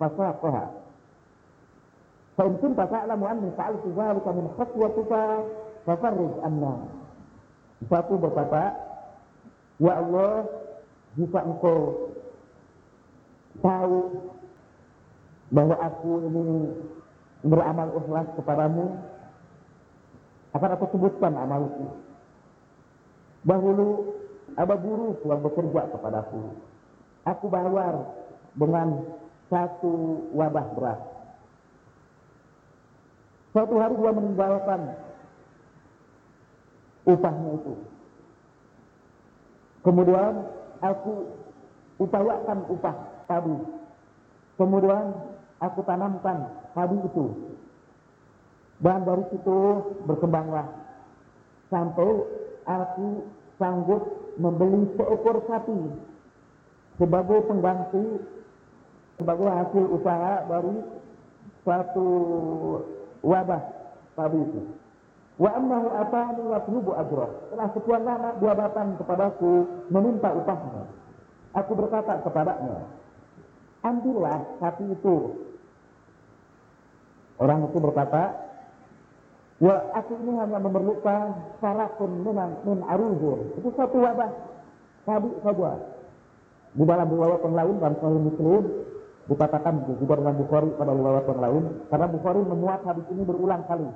[0.00, 0.70] فساقها
[2.38, 5.12] فإن كنت تعلم أني فعلت ذلك من خطوتك
[5.86, 6.76] ففرج عنا
[7.84, 8.72] Satu berkata,
[9.76, 10.48] Ya Allah,
[11.20, 12.08] jika engkau
[13.60, 13.98] tahu
[15.52, 16.46] bahwa aku ini
[17.44, 18.96] beramal ikhlas kepadamu,
[20.56, 21.92] akan aku sebutkan amalku.
[23.43, 24.15] Dahulu
[24.59, 26.55] ada buruh yang bekerja kepadaku.
[27.23, 27.95] Aku bayar
[28.55, 29.05] dengan
[29.47, 31.01] satu wabah beras.
[33.49, 34.81] Suatu hari dia meninggalkan
[37.07, 37.73] upahnya itu.
[39.81, 40.33] Kemudian
[40.83, 41.13] aku
[41.97, 43.57] upayakan upah padi.
[44.59, 45.05] Kemudian
[45.63, 47.25] aku tanamkan padi itu
[48.79, 49.57] dan dari situ
[50.07, 50.63] berkembanglah
[51.67, 52.09] sampai
[52.69, 53.25] aku
[53.57, 54.03] sanggup
[54.37, 55.79] membeli seekor sapi
[57.01, 58.05] sebagai pengganti
[59.17, 60.75] sebagai hasil usaha dari
[61.65, 62.07] satu
[63.25, 63.63] wabah
[64.15, 64.61] sapi itu.
[65.39, 67.27] Wa amnahu atani wa tulubu ajra.
[67.47, 69.51] Setelah sekian lama dia datang kepadaku
[69.87, 70.83] meminta upahnya.
[71.55, 72.85] Aku berkata kepadanya,
[73.81, 75.17] ambillah sapi itu.
[77.39, 78.48] Orang itu berkata,
[79.59, 83.59] Ya aku ini hanya memerlukan sarakun minan min aruzur.
[83.59, 84.31] Itu satu wabah
[85.03, 85.71] sabi saja.
[86.69, 87.75] Di dalam riwayat yang lain
[88.23, 88.63] Muslim
[89.27, 93.89] dikatakan juga dengan Bukhari pada yang lain karena Bukhari memuat hadis ini berulang kali.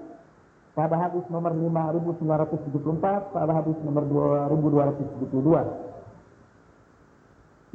[0.74, 5.32] Pada hadis nomor 5974, pada hadis nomor 2272.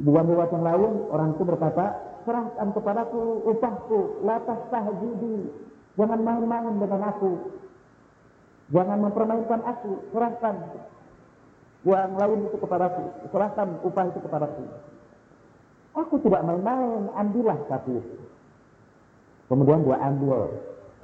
[0.03, 1.85] Di dalam riwayat yang lain orang itu berkata,
[2.27, 3.19] serahkan kepadaku
[3.55, 5.47] upahku, latah tahjudi,
[5.95, 7.39] jangan main-main dengan aku,
[8.69, 10.55] Jangan mempermainkan aku, serahkan
[11.87, 13.03] uang lain itu kepadaku,
[13.33, 14.63] serahkan upah itu kepadaku.
[15.97, 17.97] Aku tidak main-main, ambillah itu.
[19.49, 20.53] Kemudian dia ambil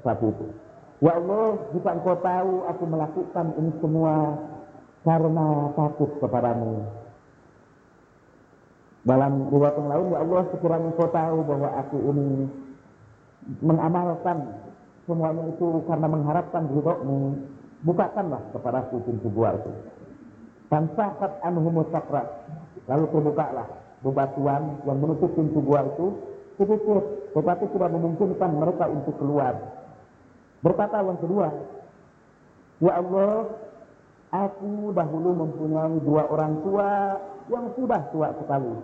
[0.06, 0.46] satu itu.
[1.02, 4.14] Ya Allah, jika engkau tahu aku melakukan ini semua
[5.02, 6.86] karena takut kepadamu.
[9.06, 12.28] Dalam yang lain, ya Allah, sekiranya engkau tahu bahwa aku ini
[13.62, 14.54] mengamalkan
[15.06, 17.38] semuanya itu karena mengharapkan ridhomu
[17.86, 19.70] bukakanlah kepada pintu itu.
[20.66, 22.26] Tansakat anhumus sakrat
[22.90, 23.66] lalu terbukalah
[24.02, 26.18] bebatuan yang menutup pintu gua itu.
[26.58, 27.04] Sedikit
[27.36, 29.54] tetapi sudah memungkinkan mereka untuk keluar.
[30.64, 31.48] Berkata yang kedua
[32.82, 33.54] ya Allah
[34.34, 36.90] aku dahulu mempunyai dua orang tua
[37.46, 38.74] yang sudah tua sekali.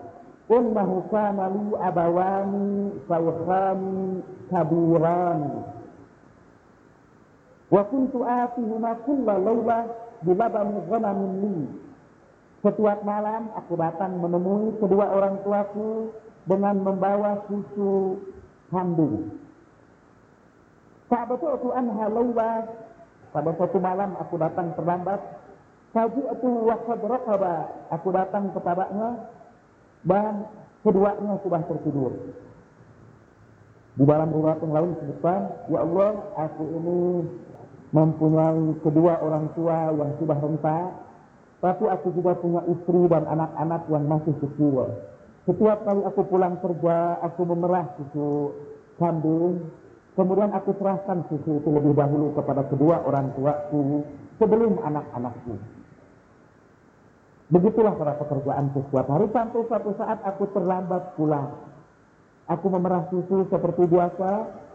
[0.53, 1.49] Ummahu kana
[1.81, 4.21] abawani sawkhani
[4.53, 5.82] kabirani
[7.73, 9.89] Wa kuntu atihuma kulla laula
[10.21, 11.57] bilabani ghanamin li.
[12.61, 16.13] Setiap malam aku datang menemui kedua orang tuaku
[16.45, 18.21] dengan membawa susu
[18.69, 19.41] kambing.
[21.09, 22.53] Fa'abatu anha laula
[23.33, 25.21] pada suatu malam aku datang terlambat.
[25.97, 27.57] Faji'atu wa qad raqaba.
[27.89, 29.29] Aku datang kepadanya
[30.05, 30.45] dan
[30.85, 32.13] keduanya sudah tertidur.
[33.93, 37.01] Di dalam riwayat yang lain disebutkan, Ya Allah, aku ini
[37.93, 40.81] mempunyai kedua orang tua yang sudah renta,
[41.61, 44.91] tapi aku juga punya istri dan anak-anak yang masih kecil.
[45.45, 48.57] Setiap kali aku pulang kerja, aku memerah susu
[48.97, 49.61] kambing,
[50.17, 54.09] kemudian aku serahkan susu itu lebih dahulu kepada kedua orang tuaku
[54.41, 55.55] sebelum anak-anakku.
[57.53, 61.53] Begitulah para pekerjaan setiap hari sampai suatu saat aku terlambat pulang.
[62.49, 64.31] Aku memerah susu seperti biasa,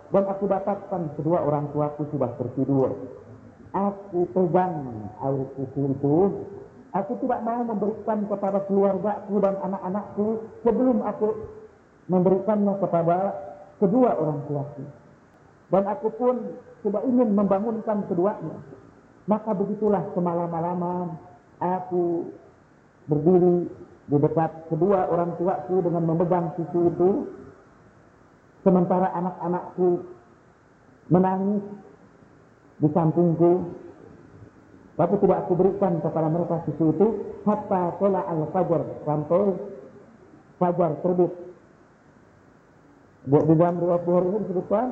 [0.08, 2.96] dan aku dapatkan kedua orang tuaku sudah tertidur.
[3.76, 4.88] Aku pegang
[5.20, 6.18] air itu.
[6.96, 10.28] Aku tidak mau memberikan kepada keluargaku dan anak-anakku
[10.64, 11.28] sebelum aku
[12.08, 13.18] memberikannya kepada
[13.84, 14.84] kedua orang tuaku.
[15.68, 16.36] Dan aku pun
[16.88, 18.58] tidak ingin membangunkan keduanya.
[19.28, 21.20] Maka begitulah semalam-malaman
[21.60, 22.32] aku
[23.12, 23.68] berdiri
[24.08, 27.12] di dekat kedua orang tuaku dengan memegang susu itu,
[28.68, 30.04] sementara anak-anakku
[31.08, 31.64] menangis
[32.84, 33.72] di sampingku,
[35.00, 37.08] tapi tidak aku berikan kepada mereka susu itu,
[37.48, 39.56] hatta tola al-fajr, sampai
[40.60, 41.32] fajar terbit.
[43.28, 44.88] Di dalam riwayat Bukhari ini disebutkan,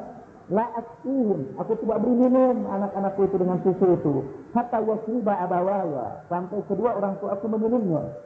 [0.55, 4.13] la asqihim, aku tidak beri minum anak-anakku itu dengan susu itu,
[4.55, 8.23] hatta wasriba abawaya, sampai kedua orang tua aku meminumnya.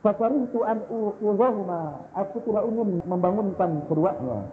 [0.00, 2.08] Fakarihtu an uqidhahuma.
[2.16, 4.48] Aku tidak ingin membangunkan keduanya.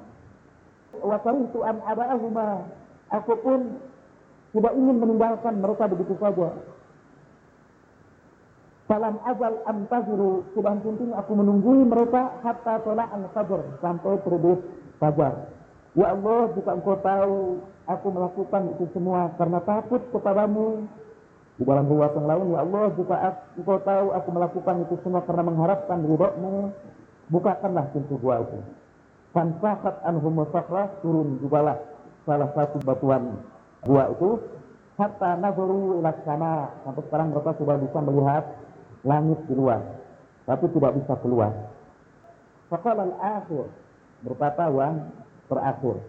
[1.04, 2.66] Wa karihtu an aba'ahuma.
[3.14, 3.80] Aku pun
[4.52, 6.50] tidak ingin meninggalkan mereka begitu saja.
[8.88, 10.48] Falam azal antaziru.
[10.56, 13.62] Sudah penting aku menunggui mereka hatta tola al-fajr.
[13.84, 14.60] Sampai terbit
[14.98, 15.52] fajar.
[15.98, 17.38] Ya Allah, jika engkau tahu
[17.90, 20.86] aku melakukan itu semua karena takut kepadamu,
[21.58, 23.16] di dalam yang lain, ya Allah, jika
[23.58, 26.70] engkau tahu aku melakukan itu semua karena mengharapkan ridhomu,
[27.34, 28.62] bukakanlah pintu gua itu.
[29.38, 31.78] Fansakat anhum musafrah, turun jugalah
[32.26, 33.38] salah satu batuan
[33.86, 34.42] gua itu,
[34.98, 38.44] hatta nazaru ila sampai sekarang mereka sudah bisa melihat
[39.06, 39.86] langit di luar,
[40.50, 41.54] tapi tidak bisa keluar.
[42.74, 43.70] Fakal al-akhir,
[44.26, 45.06] berkata yang
[45.46, 46.02] terakhir,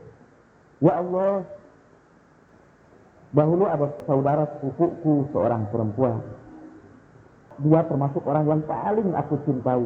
[0.80, 1.44] Ya Allah,
[3.28, 6.16] Dahulu ada saudara sepupuku seorang perempuan.
[7.60, 9.84] Dia termasuk orang yang paling aku cintai.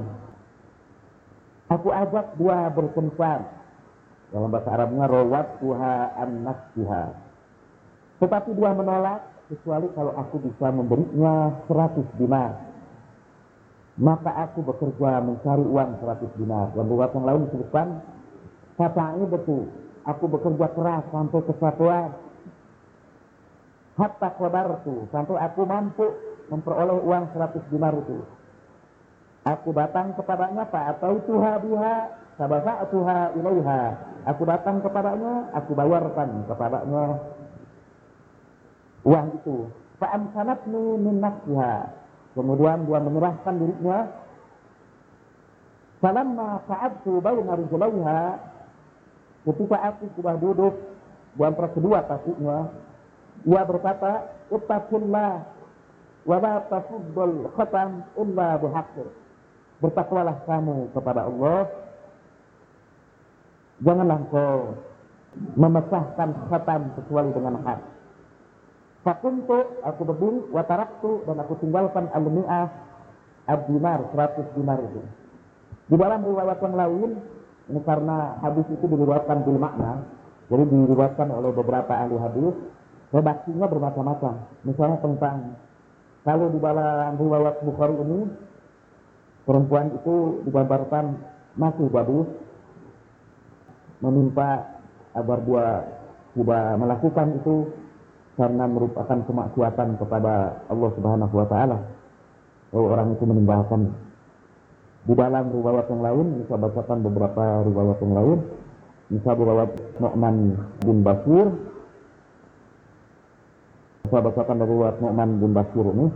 [1.72, 3.40] Aku ajak dia berkencan.
[4.32, 6.40] Dalam bahasa Arabnya rawat tuha anak
[6.72, 7.04] nafsiha.
[8.20, 12.56] Tetapi dia menolak kecuali kalau aku bisa memberinya 100 dinar.
[14.00, 16.72] Maka aku bekerja mencari uang 100 dinar.
[16.72, 18.00] Dan buat yang lain disebutkan,
[18.80, 19.68] katanya betul.
[20.08, 22.10] Aku bekerja keras sampai kesatuan
[23.92, 26.06] hatta qadartu sampai aku mampu
[26.48, 28.24] memperoleh uang 100 dinar itu.
[29.42, 31.96] Aku datang kepadanya atau tuha biha
[32.90, 33.82] tuha ilaiha.
[34.22, 37.18] Aku datang kepadanya, aku bayarkan kepadanya
[39.02, 39.66] uang itu.
[39.98, 41.74] Fa'amsanatni min nafsiha.
[42.38, 43.98] Kemudian dia menyerahkan dirinya.
[46.02, 48.22] Falamma fa'abtu bayna rijlaiha.
[49.42, 50.74] Ketika aku sudah duduk
[51.34, 51.66] di antara
[52.06, 52.70] kakinya,
[53.42, 55.32] ia berkata, "Ittaqillah
[56.22, 59.21] wa la tafuddal khatam illa bihaqqi."
[59.82, 61.66] Bertakwalah kamu kepada Allah.
[63.82, 64.78] Janganlah engkau
[65.58, 67.80] memecahkan khatam kecuali dengan hak.
[69.02, 72.70] Fakuntu, aku berdiri, wataraktu, dan aku tinggalkan al-mi'ah
[73.50, 75.02] ad-dinar, 100 dinar itu.
[75.90, 77.10] Di dalam riwayat yang lain,
[77.66, 80.06] ini karena hadis itu diriwayatkan bil makna,
[80.46, 82.54] jadi diriwayatkan oleh beberapa ahli hadis,
[83.10, 84.34] redaksinya bermacam-macam.
[84.62, 85.58] Misalnya tentang
[86.22, 88.30] kalau di dalam riwayat Bukhari ini
[89.44, 91.18] perempuan itu digambarkan
[91.58, 92.28] masih bagus
[94.02, 94.80] meminta
[95.12, 95.66] agar dia
[96.32, 97.56] tidak melakukan itu
[98.40, 101.78] karena merupakan kemaksiatan kepada Allah Subhanahu wa taala.
[102.72, 103.92] Orang itu meninggalkan
[105.04, 108.38] di dalam riwayat yang lain, bisa bacakan beberapa riwayat yang lain,
[109.12, 110.36] bisa riwayat Nu'man
[110.80, 111.46] bin Basir
[114.12, 116.12] saya bacakan riwayat Nu'man bin Bashir ini,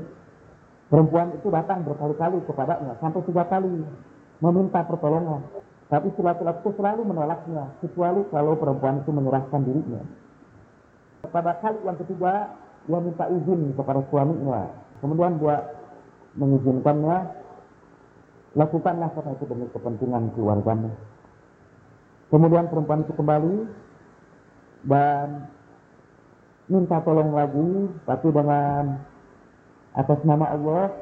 [0.86, 3.82] perempuan itu datang berkali-kali kepadanya, sampai tiga kali
[4.42, 5.42] meminta pertolongan.
[5.86, 10.02] Tapi laki-laki itu selalu menolaknya, kecuali kalau perempuan itu menyerahkan dirinya.
[11.30, 14.66] Pada kali yang ketiga, dia minta izin kepada suaminya.
[14.98, 15.56] Kemudian dia
[16.34, 17.18] mengizinkannya,
[18.58, 20.92] lakukanlah karena itu demi kepentingan keluarganya.
[22.34, 23.56] Kemudian perempuan itu kembali
[24.90, 25.46] dan
[26.66, 29.06] minta tolong lagi, tapi dengan
[29.96, 30.92] atas nama Allah,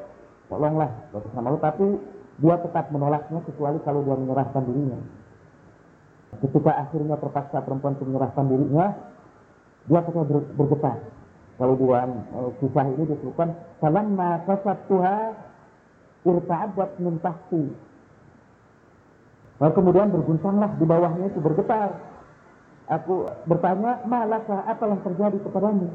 [0.47, 1.85] tolonglah atas nama Allah, tapi
[2.39, 4.99] dia tetap menolaknya kecuali kalau dia menyerahkan dirinya.
[6.35, 8.85] Ketika akhirnya terpaksa perempuan itu menyerahkan dirinya,
[9.87, 10.97] dia tetap ber bergetar.
[11.55, 15.31] Kalau dalam uh, kisah ini disebutkan, salam kasat Tuhan
[16.27, 17.63] irta'abat min tahti.
[19.55, 21.95] Lalu kemudian berguncanglah di bawahnya itu bergetar
[22.85, 25.89] Aku bertanya, malakah apa yang terjadi kepadamu?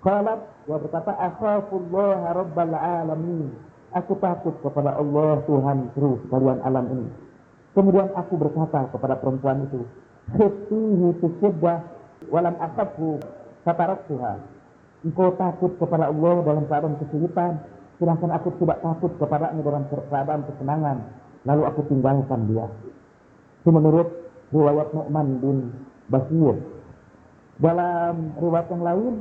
[0.00, 3.52] Qalat, wa berkata, akhafullah rabbal alamin.
[3.90, 7.08] Aku takut kepada Allah Tuhan seluruh sekalian alam ini.
[7.74, 9.82] Kemudian aku berkata kepada perempuan itu,
[10.30, 11.82] Khiftihi tusibah
[12.30, 13.18] walam akhafu
[13.66, 14.38] Tuhan.
[15.00, 17.60] Engkau takut kepada Allah dalam keadaan kesulitan,
[17.96, 20.98] sedangkan aku tidak takut kepadanya dalam keadaan kesenangan.
[21.48, 22.68] Lalu aku tinggalkan dia.
[23.64, 24.08] Itu menurut
[24.52, 25.58] riwayat Nu'man bin
[26.12, 26.56] Basir.
[27.60, 29.14] Dalam riwayat yang lain,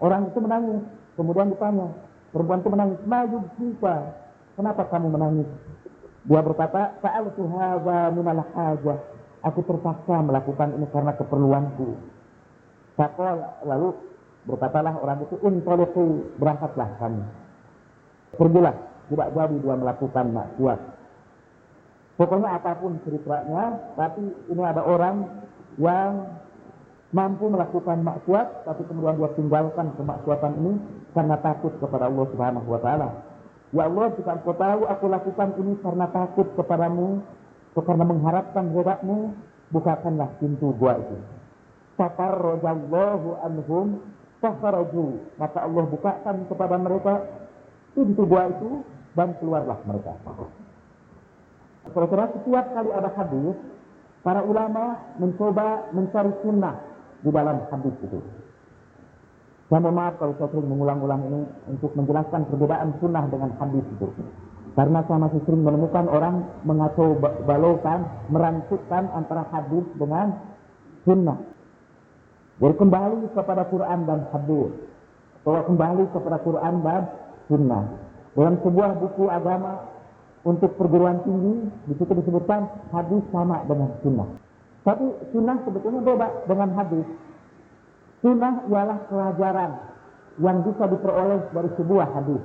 [0.00, 0.82] orang itu menangis.
[1.16, 1.88] Kemudian ditanya,
[2.36, 2.98] Perempuan itu menangis.
[3.08, 3.94] Maju siapa?
[4.60, 5.48] Kenapa kamu menangis?
[6.28, 8.98] Dia berkata, Fa'altu hadza minal hajah.
[9.40, 11.96] Aku terpaksa melakukan ini karena keperluanku.
[12.98, 13.94] Fakol lalu
[14.44, 17.24] berkatalah orang itu intoliku berangkatlah kami.
[18.36, 18.74] Pergilah,
[19.08, 20.80] tidak jadi dia melakukan maksiat.
[22.16, 25.24] Pokoknya apa pun ceritanya, tapi ini ada orang
[25.80, 26.36] yang
[27.14, 30.72] mampu melakukan maksiat, tapi kemudian dia tinggalkan kemaksiatan ini
[31.14, 33.08] karena takut kepada Allah Subhanahu Wa Taala.
[33.74, 37.22] Ya Allah, jika engkau tahu aku lakukan ini karena takut kepadamu,
[37.76, 39.36] karena mengharapkan ridhamu,
[39.70, 41.18] bukakanlah pintu gua itu.
[42.00, 44.00] Fafarrajallahu anhum
[44.40, 45.06] fafaraju.
[45.36, 47.14] Maka Allah bukakan kepada mereka
[47.92, 48.80] pintu gua itu
[49.12, 50.14] dan keluarlah mereka.
[51.86, 53.56] Saudara, setiap kali ada hadis,
[54.26, 58.18] para ulama mencoba mencari sunnah di dalam hadis itu.
[59.66, 64.08] Saya mohon maaf kalau saya sering mengulang-ulang ini untuk menjelaskan perbedaan sunnah dengan hadis itu.
[64.78, 70.38] Karena saya masih sering menemukan orang mengacau balaukan, merancukkan antara hadis dengan
[71.02, 71.38] sunnah.
[72.62, 74.70] Jadi kembali kepada Quran dan hadis.
[75.42, 77.02] Kalau kembali kepada Quran dan
[77.50, 77.84] sunnah.
[78.36, 79.82] Dalam sebuah buku agama
[80.46, 84.28] untuk perguruan tinggi, di situ disebutkan hadis sama dengan sunnah.
[84.86, 87.06] Tapi sunnah sebetulnya beda dengan hadis.
[88.22, 89.70] Sunnah ialah pelajaran
[90.38, 92.42] yang bisa diperoleh dari sebuah hadis.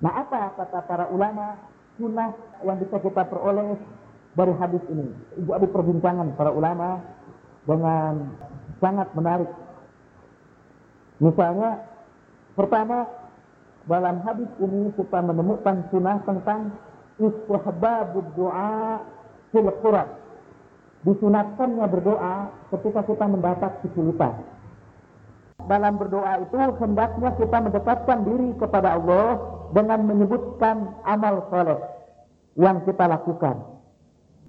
[0.00, 1.60] Nah apa kata para ulama
[2.00, 2.32] sunnah
[2.64, 3.76] yang bisa kita peroleh
[4.32, 5.12] dari hadis ini?
[5.44, 7.04] Ibu ada perbincangan para ulama
[7.68, 8.32] dengan
[8.80, 9.50] sangat menarik.
[11.20, 11.84] Misalnya,
[12.56, 13.04] pertama
[13.84, 16.72] dalam hadis ini kita menemukan sunnah tentang
[17.20, 19.04] istihbabud doa
[19.52, 19.68] fil.
[21.06, 24.34] Disunatkannya berdoa ketika kita mendapat kesulitan.
[25.68, 29.38] Dalam berdoa itu hendaknya kita mendekatkan diri kepada Allah
[29.76, 31.78] dengan menyebutkan amal soleh
[32.58, 33.62] yang kita lakukan.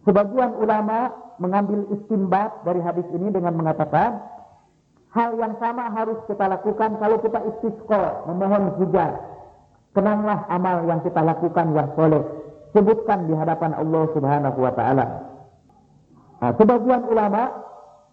[0.07, 4.17] Sebagian ulama mengambil istimbat dari hadis ini dengan mengatakan
[5.13, 9.13] hal yang sama harus kita lakukan kalau kita istisqa, memohon hujan.
[9.93, 12.23] Kenanglah amal yang kita lakukan yang soleh.
[12.73, 15.05] Sebutkan di hadapan Allah Subhanahu wa taala.
[16.39, 17.51] Nah, sebagian ulama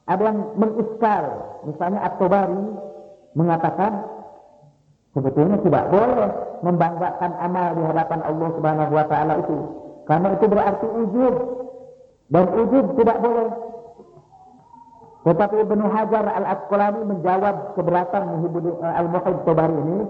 [0.07, 0.39] ada yang
[1.67, 2.63] misalnya At-Tabari
[3.35, 3.93] mengatakan
[5.15, 6.31] sebetulnya tidak boleh
[6.63, 9.57] membanggakan amal di hadapan Allah Subhanahu wa taala itu.
[10.07, 11.35] Karena itu berarti ujub.
[12.27, 13.49] Dan ujub tidak boleh.
[15.27, 18.23] Tetapi Ibnu Hajar Al-Asqalani menjawab keberatan
[18.79, 20.01] Al-Muhib Tabari ini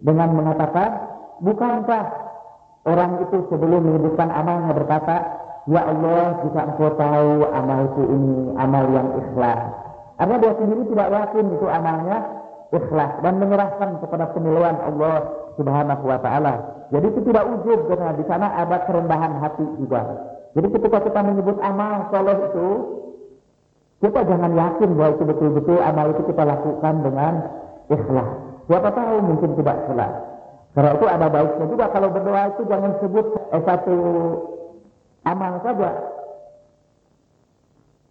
[0.00, 0.90] dengan mengatakan,
[1.44, 2.04] bukankah
[2.88, 9.08] orang itu sebelum menyebutkan amalnya berkata, Ya Allah, jika engkau tahu amalku ini amal yang
[9.16, 9.60] ikhlas.
[10.20, 12.18] Karena dia sendiri tidak yakin itu amalnya
[12.68, 15.24] ikhlas dan menyerahkan kepada penilaian Allah
[15.56, 16.54] Subhanahu wa taala.
[16.92, 20.04] Jadi itu tidak ujub karena di sana ada kerendahan hati juga.
[20.52, 22.68] Jadi ketika kita menyebut amal soleh itu,
[24.04, 27.32] kita jangan yakin bahwa itu betul-betul amal itu kita lakukan dengan
[27.88, 28.28] ikhlas.
[28.68, 30.10] Siapa tahu mungkin tidak salah.
[30.76, 33.96] Karena itu ada baiknya juga kalau berdoa itu jangan sebut eh, satu
[35.24, 35.90] amal saja.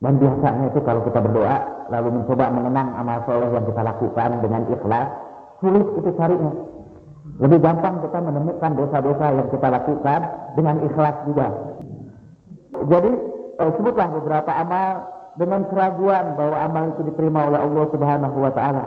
[0.04, 4.62] Dan biasanya itu kalau kita berdoa lalu mencoba mengenang amal soleh yang kita lakukan dengan
[4.68, 5.08] ikhlas,
[5.64, 6.52] sulit itu carinya.
[7.40, 10.20] Lebih gampang kita menemukan dosa-dosa yang kita lakukan
[10.60, 11.48] dengan ikhlas juga.
[12.84, 13.12] Jadi
[13.64, 14.88] eh, sebutlah beberapa amal
[15.40, 18.86] dengan keraguan bahwa amal itu diterima oleh Allah Subhanahu wa taala.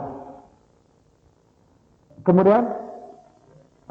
[2.23, 2.63] Kemudian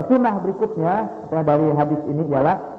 [0.06, 0.94] sunnah berikutnya
[1.32, 2.75] dari hadis ini ialah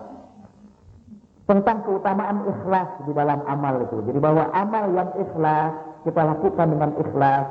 [1.48, 4.04] tentang keutamaan ikhlas di dalam amal itu.
[4.12, 5.72] Jadi bahwa amal yang ikhlas
[6.04, 7.46] kita lakukan dengan ikhlas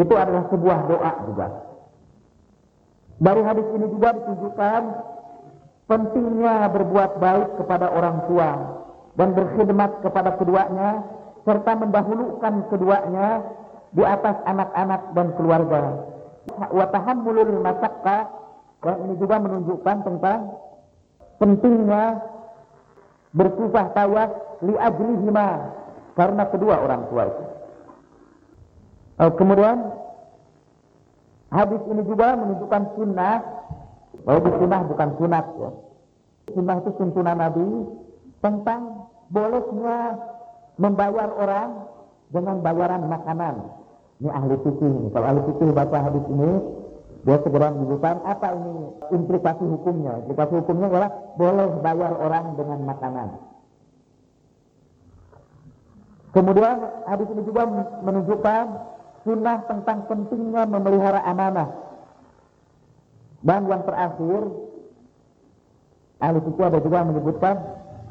[0.00, 1.46] itu adalah sebuah doa juga.
[3.18, 4.82] Dari hadis ini juga ditunjukkan
[5.90, 8.50] pentingnya berbuat baik kepada orang tua
[9.18, 11.02] dan berkhidmat kepada keduanya
[11.42, 13.42] serta mendahulukan keduanya
[13.92, 15.80] di atas anak-anak dan keluarga
[16.56, 18.28] wa tahammulul masakka
[18.84, 20.40] dan ini juga menunjukkan tentang
[21.42, 22.04] pentingnya
[23.36, 24.30] bersusah tawas
[24.64, 25.48] li ajlihima
[26.16, 27.44] karena kedua orang tua itu.
[29.18, 29.76] Oh, kemudian
[31.50, 33.36] hadis ini juga menunjukkan sunnah
[34.22, 35.70] bahwa sunnah bukan sunat ya.
[36.54, 37.66] Sunnah itu tuntunan Nabi
[38.40, 40.16] tentang bolehnya
[40.78, 41.70] membayar orang
[42.30, 43.54] dengan bayaran makanan.
[44.18, 45.12] Ini ahli fikih.
[45.14, 46.50] Kalau ahli fikih baca hadis ini,
[47.28, 50.24] dia segera menyebutkan apa ini implikasi hukumnya.
[50.24, 53.28] Implikasi hukumnya adalah boleh bayar orang dengan makanan.
[56.32, 57.68] Kemudian hadis ini juga
[58.00, 58.64] menunjukkan
[59.28, 61.68] sunnah tentang pentingnya memelihara amanah.
[63.44, 64.40] Dan yang terakhir,
[66.24, 67.54] ahli fikih ada juga menyebutkan,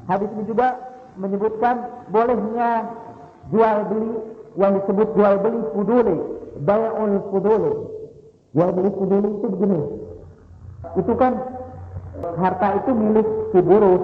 [0.05, 0.77] hadis ini juga
[1.17, 2.85] menyebutkan bolehnya
[3.49, 4.13] jual beli
[4.61, 6.17] yang disebut jual beli fuduli,
[6.61, 7.96] bay'ul fuduli.
[8.57, 9.81] Beli fuduli itu begini.
[10.97, 11.33] Itu kan
[12.41, 14.01] harta itu milik si buruh,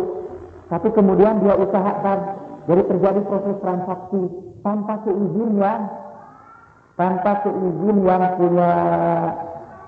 [0.70, 2.20] tapi kemudian dia usahakan
[2.70, 4.22] jadi terjadi proses transaksi
[4.62, 5.90] tanpa seizin yang
[6.94, 8.72] tanpa seizin yang punya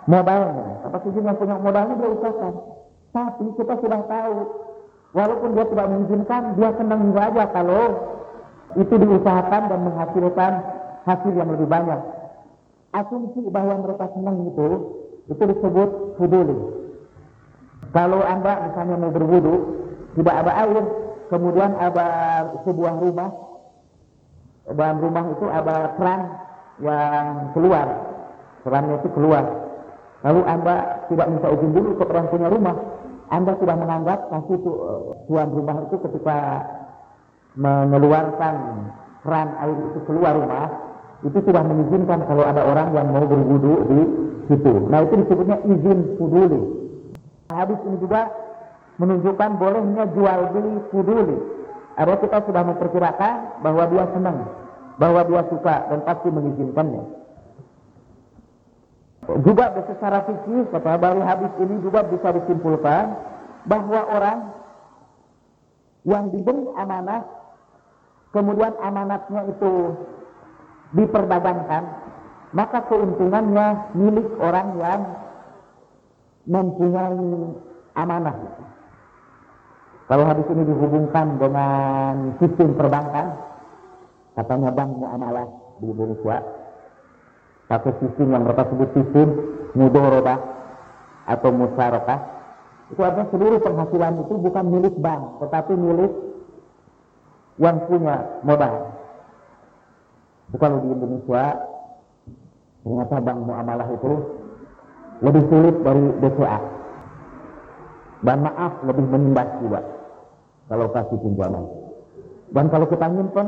[0.10, 2.54] modalnya, tanpa seizin yang punya modalnya dia usahakan.
[3.14, 4.38] Tapi kita sudah tahu,
[5.14, 7.84] walaupun dia tidak mengizinkan, dia senang saja kalau
[8.82, 10.54] itu diusahakan dan menghasilkan
[11.06, 12.15] hasil yang lebih banyak.
[12.96, 14.68] Asumsi bahwa mereka senang itu,
[15.28, 16.58] itu disebut fuduli.
[17.92, 19.56] Kalau anda misalnya mau berwudu,
[20.16, 20.84] tidak ada air,
[21.28, 22.08] kemudian ada
[22.64, 23.32] sebuah rumah,
[24.72, 26.22] dalam rumah itu ada keran
[26.80, 27.88] yang keluar,
[28.64, 29.44] kerannya itu keluar.
[30.24, 30.76] Lalu anda
[31.12, 32.76] tidak minta izin dulu ke orang punya rumah,
[33.28, 34.72] anda sudah menganggap kasih itu,
[35.28, 36.38] tuan rumah itu ketika
[37.60, 38.56] mengeluarkan
[39.24, 40.85] keran air itu keluar rumah,
[41.24, 44.00] itu sudah mengizinkan kalau ada orang yang mau berwudu di
[44.52, 44.74] situ.
[44.92, 46.62] Nah itu disebutnya izin fuduli.
[47.54, 48.28] Hadis ini juga
[49.00, 51.38] menunjukkan bolehnya jual beli fuduli.
[51.96, 54.38] Artinya kita sudah memperkirakan bahwa dia senang,
[55.00, 57.04] bahwa dia suka dan pasti mengizinkannya.
[59.42, 63.16] Juga secara fikih, kata baru hadis ini juga bisa disimpulkan
[63.66, 64.40] bahwa orang
[66.06, 67.26] yang diberi amanah
[68.30, 69.74] kemudian amanatnya itu
[70.96, 71.84] diperdagangkan,
[72.56, 75.02] maka keuntungannya milik orang yang
[76.48, 77.20] mempunyai
[78.00, 78.38] amanah.
[80.06, 83.36] Kalau hadis ini dihubungkan dengan sistem perbankan,
[84.38, 85.48] katanya bank muamalah
[85.82, 86.38] di Indonesia,
[87.68, 89.28] satu sistem yang mereka sebut sistem
[89.74, 90.38] mudoroba
[91.26, 92.20] atau musyarakah,
[92.94, 96.14] itu artinya seluruh penghasilan itu bukan milik bank, tetapi milik
[97.58, 98.16] yang punya
[98.46, 98.95] modal.
[100.54, 101.44] Kalau di Indonesia,
[102.86, 104.12] ternyata bank muamalah itu
[105.26, 106.60] lebih sulit dari BCA.
[108.26, 109.82] Dan maaf, lebih menimbat juga
[110.70, 111.66] kalau kasih pinjaman.
[112.54, 113.48] Dan kalau kita nyimpen,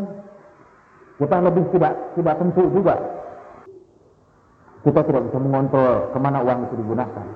[1.22, 2.95] kita lebih tidak tidak tentu juga.
[4.86, 7.28] Kita tidak bisa mengontrol ke mana uang itu digunakan.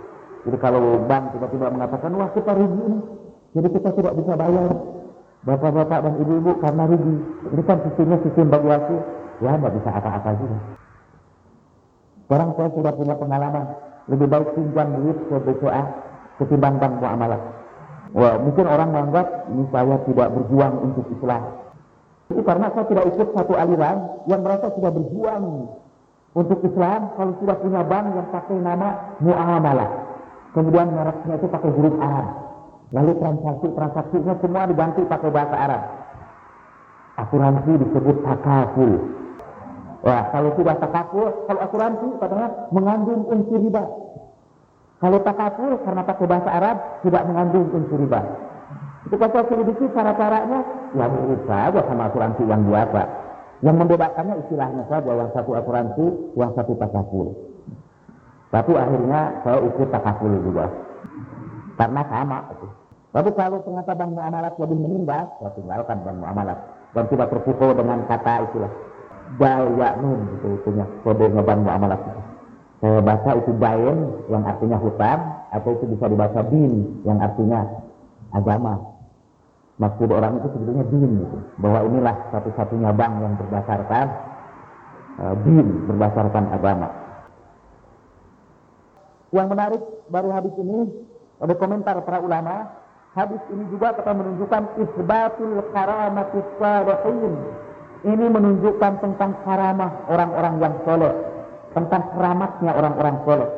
[0.42, 4.72] Jadi kalau bank tiba-tiba mengatakan, wah kita rugi jadi kita tidak bisa bayar
[5.44, 7.16] bapak-bapak dan ibu-ibu karena rugi.
[7.52, 8.96] Ini kan sistemnya sistem valuasi,
[9.42, 10.58] ya nggak bisa apa-apa juga.
[12.26, 13.66] Sekarang saya sudah punya pengalaman,
[14.08, 15.84] lebih baik pinjam duit ke BCA
[16.40, 17.42] ketimbang bank muamalah.
[18.12, 21.44] Wah, mungkin orang menganggap ini saya tidak berjuang untuk Islam.
[22.32, 23.98] Itu karena saya tidak ikut satu aliran
[24.32, 25.44] yang merasa sudah berjuang
[26.32, 28.90] untuk Islam kalau sudah punya bank yang pakai nama
[29.20, 29.90] muamalah.
[30.52, 32.16] Kemudian mereknya itu pakai huruf A.
[32.92, 35.84] Lalu transaksi-transaksinya semua diganti pakai bahasa Arab.
[37.24, 38.92] Asuransi disebut takaful.
[40.02, 43.86] Wah, kalau sudah takaful, kalau asuransi katanya mengandung unsur riba.
[44.98, 48.22] Kalau takaful karena pakai bahasa Arab tidak mengandung unsur riba.
[49.06, 50.60] Itu kalau saya selidiki cara-caranya,
[50.98, 53.02] ya mirip saja sama asuransi yang biasa.
[53.62, 57.28] Yang membedakannya istilahnya saja, yang satu asuransi, yang satu takaful.
[58.50, 60.66] Tapi akhirnya saya ikut takaful juga.
[61.78, 62.40] Karena sama.
[63.12, 66.58] Tapi kalau ternyata bank muamalat lebih menimbas, saya tinggalkan bank muamalat.
[66.92, 68.72] Dan tidak terpukul dengan kata itulah.
[69.40, 72.22] Bayaknun itu punya kode ngebank muamalat itu.
[72.82, 75.22] Saya baca itu bayan yang artinya hutang,
[75.54, 77.62] atau itu bisa dibaca bin yang artinya
[78.34, 78.82] agama.
[79.78, 81.38] Maksud orang itu sebetulnya bin gitu.
[81.62, 84.06] Bahwa inilah satu-satunya bank yang berdasarkan
[85.22, 86.90] uh, bin, berdasarkan agama.
[89.32, 90.80] Yang menarik baru habis ini
[91.40, 97.36] ada komentar para ulama Hadis ini juga akan menunjukkan isbatul karamatis salihin.
[98.02, 101.14] Ini menunjukkan tentang karamah orang-orang yang soleh.
[101.78, 103.50] Tentang keramatnya orang-orang soleh.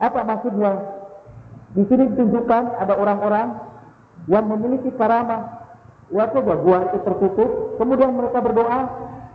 [0.00, 0.72] Apa maksudnya?
[1.74, 3.60] Di sini ditunjukkan ada orang-orang
[4.30, 5.66] yang memiliki karamah.
[6.12, 8.80] Waktu gua itu tertutup, kemudian mereka berdoa,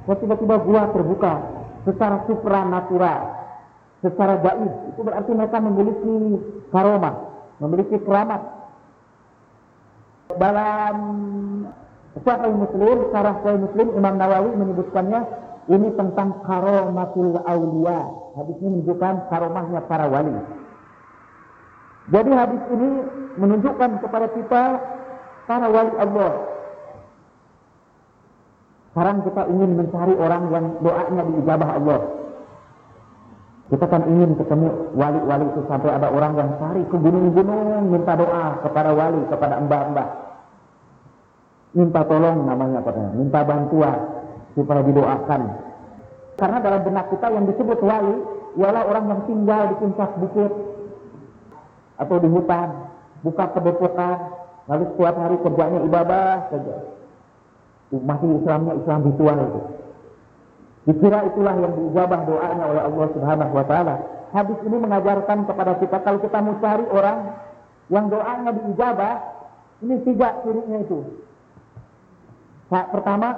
[0.05, 1.33] tiba-tiba gua terbuka
[1.83, 3.21] secara supranatural,
[4.01, 4.71] secara gaib.
[4.93, 6.15] Itu berarti mereka memiliki
[6.71, 7.15] karomah,
[7.59, 8.41] memiliki keramat
[10.37, 10.95] dalam
[12.25, 15.21] Sahih Muslim, Sarah Sahih Muslim, Imam Nawawi menyebutkannya
[15.69, 18.01] ini tentang karomatul awliya.
[18.39, 20.33] Hadis ini menunjukkan karomahnya para wali.
[22.09, 22.89] Jadi hadis ini
[23.37, 24.63] menunjukkan kepada kita
[25.45, 26.33] para wali Allah.
[28.89, 32.01] Sekarang kita ingin mencari orang yang doanya diijabah Allah.
[33.69, 38.57] Kita kan ingin ketemu wali-wali itu sampai ada orang yang cari ke gunung-gunung minta doa
[38.65, 40.28] kepada wali, kepada mbah-mbah.
[41.69, 43.99] Minta tolong namanya katanya, minta bantuan
[44.57, 45.41] supaya didoakan.
[46.39, 48.15] Karena dalam benak kita yang disebut wali
[48.57, 50.51] ialah orang yang tinggal di puncak bukit
[51.99, 52.69] atau di hutan,
[53.21, 54.17] buka kedepokan,
[54.65, 56.75] lalu setiap hari kerjanya ibadah saja.
[57.89, 59.61] Masih Islamnya Islam ritual itu.
[60.89, 63.95] Dikira itulah yang diijabah doanya oleh Allah Subhanahu wa taala.
[64.33, 67.17] Hadis ini mengajarkan kepada kita kalau kita mau cari orang
[67.93, 69.15] yang doanya diijabah,
[69.85, 71.28] ini tiga cirinya itu.
[72.69, 73.29] Nah, pertama,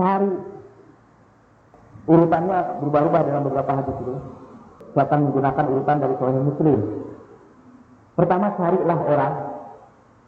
[0.00, 0.32] cari
[2.08, 4.14] urutannya berubah-ubah dalam beberapa hadis itu.
[4.94, 6.80] Silakan menggunakan urutan dari Sahih Muslim.
[8.14, 9.34] Pertama, carilah orang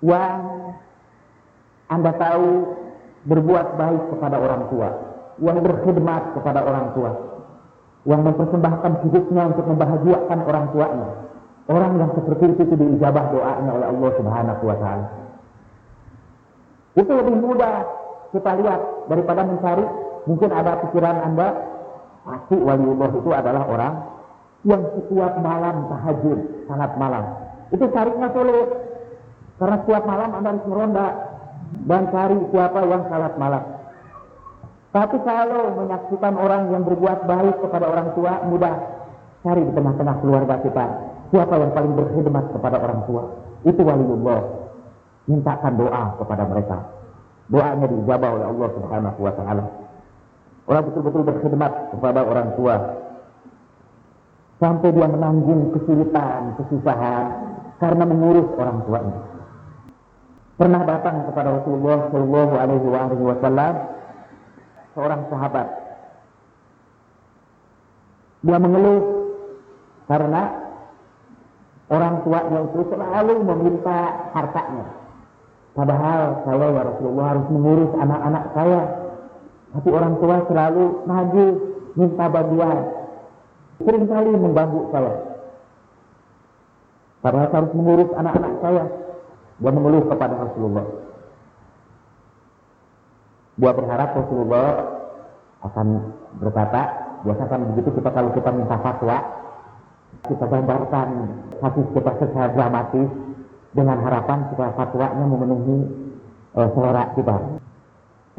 [0.02, 0.38] yang
[1.86, 2.48] Anda tahu
[3.26, 4.88] berbuat baik kepada orang tua
[5.40, 7.12] yang berkhidmat kepada orang tua,
[8.08, 11.10] yang mempersembahkan hidupnya untuk membahagiakan orang tuanya.
[11.66, 15.06] Orang yang seperti itu, itu diijabah doanya oleh Allah Subhanahu wa taala.
[16.96, 17.84] Itu lebih mudah
[18.32, 18.80] kita lihat
[19.12, 19.84] daripada mencari
[20.26, 21.48] mungkin ada pikiran Anda
[22.26, 23.94] pasti waliullah itu adalah orang
[24.66, 27.24] yang setiap malam tahajud, sangat malam.
[27.70, 28.68] Itu carinya sulit.
[29.56, 31.06] Karena setiap malam Anda harus meronda
[31.86, 33.62] dan cari siapa yang salat malam.
[34.90, 38.74] Tapi kalau menyaksikan orang yang berbuat baik kepada orang tua, mudah
[39.44, 40.84] cari di tengah-tengah keluarga kita.
[41.30, 43.22] Siapa yang paling berkhidmat kepada orang tua?
[43.62, 44.65] Itu waliullah.
[45.26, 46.78] Mintakan doa kepada mereka.
[47.50, 49.64] Doanya dijabah oleh Allah Subhanahu wa taala.
[50.66, 52.76] Orang betul-betul berkhidmat kepada orang tua.
[54.58, 57.26] Sampai dia menanggung kesulitan, kesusahan
[57.78, 59.20] karena mengurus orang tuanya.
[60.56, 62.86] Pernah datang kepada Rasulullah Shallallahu Alaihi
[63.20, 63.74] Wasallam
[64.96, 65.68] seorang sahabat.
[68.40, 69.02] Dia mengeluh
[70.08, 70.42] karena
[71.92, 73.98] orang tuanya itu selalu meminta
[74.32, 75.05] hartanya.
[75.76, 78.80] Padahal saya ya Rasulullah harus mengurus anak-anak saya.
[79.76, 81.46] Tapi orang tua selalu maju
[82.00, 82.78] minta bantuan.
[83.84, 85.12] Seringkali mengganggu saya.
[87.20, 88.84] Padahal saya harus mengurus anak-anak saya.
[89.56, 90.86] Dia mengeluh kepada Rasulullah.
[93.60, 94.68] Dia berharap Rasulullah
[95.60, 95.86] akan
[96.40, 96.82] berkata,
[97.24, 99.16] biasakan begitu kita kalau kita minta fatwa,
[100.24, 101.08] kita gambarkan
[101.60, 103.08] hadis kita secara dramatis
[103.76, 105.78] dengan harapan supaya fatwanya memenuhi
[106.56, 107.36] uh, selera kita.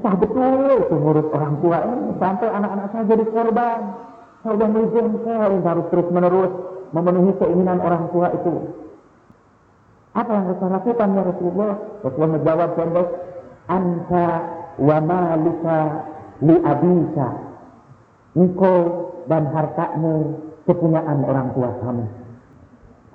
[0.01, 3.79] Sah betul itu ngurus orang tua ini sampai anak-anak saya jadi korban.
[4.41, 6.53] Saya sudah menjengkel harus terus menerus
[6.93, 8.53] memenuhi keinginan orang tua itu.
[10.17, 11.73] Apa yang harus saya lakukan ya Rasulullah?
[12.01, 13.07] Rasulullah menjawab pendek,
[13.69, 14.27] Anta
[14.77, 15.77] wa malika
[16.41, 17.29] li abika
[18.38, 18.77] engkau
[19.25, 20.38] dan hartamu
[20.69, 22.05] kepunyaan orang tua kamu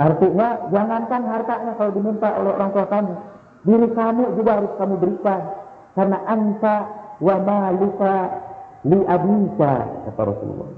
[0.01, 3.15] artinya jangankan hartanya kalau diminta oleh orang tua kamu
[3.63, 5.43] diri kamu juga harus kamu berikan.
[5.93, 6.77] Karena anta
[7.21, 8.15] wa malika
[8.89, 9.75] li abika
[10.09, 10.71] kata Rasulullah.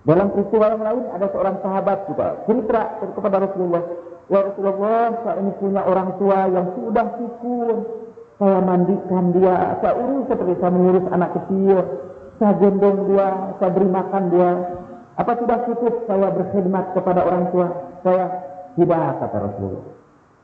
[0.00, 2.82] Dalam peristiwa yang lain ada seorang sahabat juga cerita
[3.12, 3.84] kepada Rasulullah.
[4.30, 7.74] Ya Rasulullah saya ini punya orang tua yang sudah syukur
[8.40, 11.76] saya mandikan dia, saya urus seperti saya mengurus anak kecil,
[12.40, 13.28] saya gendong dia,
[13.60, 14.50] saya beri makan dia.
[15.20, 17.68] Apa sudah cukup saya berkhidmat kepada orang tua?
[18.00, 18.24] Saya
[18.72, 19.84] tidak, kata Rasulullah.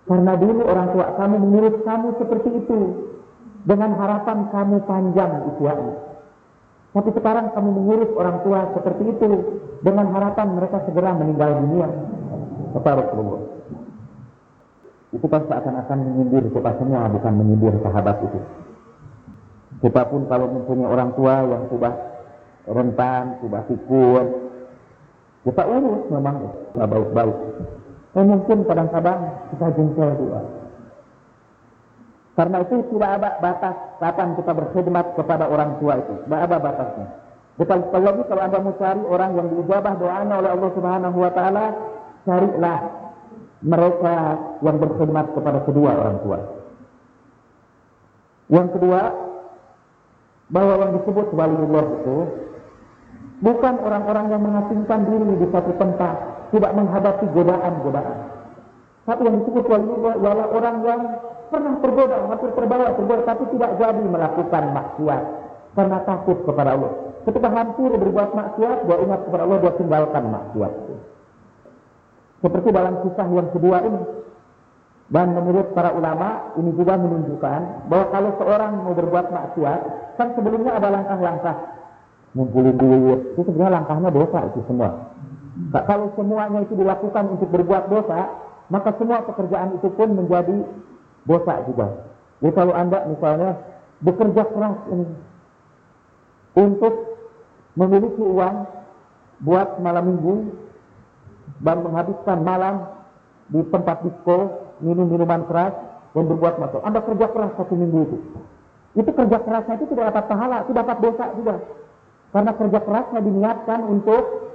[0.06, 2.78] Karena dulu orang tua kamu mengurus kamu seperti itu.
[3.64, 5.96] Dengan harapan kamu panjang usianya.
[6.92, 9.30] Tapi sekarang kamu mengurus orang tua seperti itu.
[9.80, 11.88] Dengan harapan mereka segera meninggal dunia.
[12.76, 13.56] Kata Rasulullah
[15.16, 18.40] itu kan seakan-akan menyindir kita semua bukan menyindir sahabat itu
[19.80, 21.94] kita pun kalau mempunyai orang tua yang sudah
[22.68, 24.45] rentan, sudah pikun
[25.46, 26.36] kita urus memang
[26.74, 27.32] nggak bau-bau.
[28.18, 29.18] Eh, mungkin kadang-kadang
[29.54, 30.40] kita jengkel juga.
[32.36, 36.14] Karena itu tidak ada batas kapan kita berkhidmat kepada orang tua itu.
[36.26, 37.06] Tidak ada batasnya.
[37.56, 38.76] Bukan lagi kalau anda mau
[39.08, 41.66] orang yang diijabah doanya oleh Allah Subhanahu Wa Taala,
[42.28, 42.78] carilah
[43.64, 44.16] mereka
[44.60, 46.38] yang berkhidmat kepada kedua orang tua.
[48.52, 49.02] Yang kedua,
[50.52, 52.16] bahwa yang disebut waliullah itu
[53.40, 56.14] bukan orang-orang yang mengasingkan diri di satu tempat,
[56.54, 58.18] tidak menghadapi godaan-godaan.
[59.06, 61.00] Tapi yang disebut waliullah orang yang
[61.46, 65.22] pernah tergoda, hampir terbawa tergoda, tapi tidak jadi melakukan maksiat
[65.78, 66.92] karena takut kepada Allah.
[67.22, 70.72] Ketika hampir berbuat maksiat, dia ingat kepada Allah, dia tinggalkan maksiat.
[72.42, 74.02] Seperti dalam kisah yang kedua ini.
[75.06, 79.80] Dan menurut para ulama, ini juga menunjukkan bahwa kalau seorang mau berbuat maksiat,
[80.18, 81.56] kan sebelumnya ada langkah-langkah.
[82.36, 85.08] Ngumpulin duit, itu sebenarnya langkahnya dosa itu semua.
[85.88, 88.28] Kalau semuanya itu dilakukan untuk berbuat dosa,
[88.68, 90.56] maka semua pekerjaan itu pun menjadi
[91.24, 91.86] dosa juga.
[92.44, 93.56] Jadi kalau anda misalnya
[94.04, 95.08] bekerja keras ini
[96.60, 96.94] untuk
[97.80, 98.68] memiliki uang
[99.40, 100.34] buat malam minggu
[101.64, 102.74] dan menghabiskan malam
[103.48, 105.72] di tempat disco minum minuman keras
[106.12, 106.80] dan berbuat macam.
[106.84, 108.18] Anda kerja keras satu minggu itu.
[108.96, 111.54] Itu kerja kerasnya itu tidak dapat pahala, tidak dapat dosa juga.
[112.36, 114.52] Karena kerja kerasnya diniatkan untuk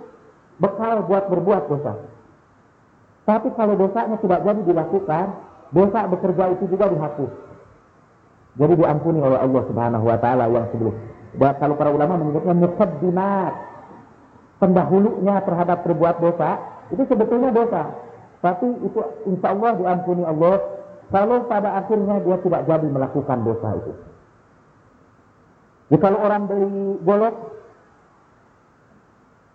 [0.62, 1.98] bekal buat berbuat dosa.
[3.26, 5.26] Tapi kalau dosanya tidak jadi dilakukan,
[5.74, 7.34] dosa bekerja itu juga dihapus.
[8.62, 10.94] Jadi diampuni oleh Allah Subhanahu wa taala yang sebelum.
[11.42, 13.54] Bahwa kalau para ulama menyebutnya muqaddimat.
[14.62, 16.62] Pendahulunya terhadap berbuat dosa
[16.94, 17.98] itu sebetulnya dosa.
[18.46, 20.62] Tapi itu insya Allah diampuni Allah
[21.10, 23.92] kalau pada akhirnya dia tidak jadi melakukan dosa itu.
[25.90, 27.36] Jadi kalau orang beli golok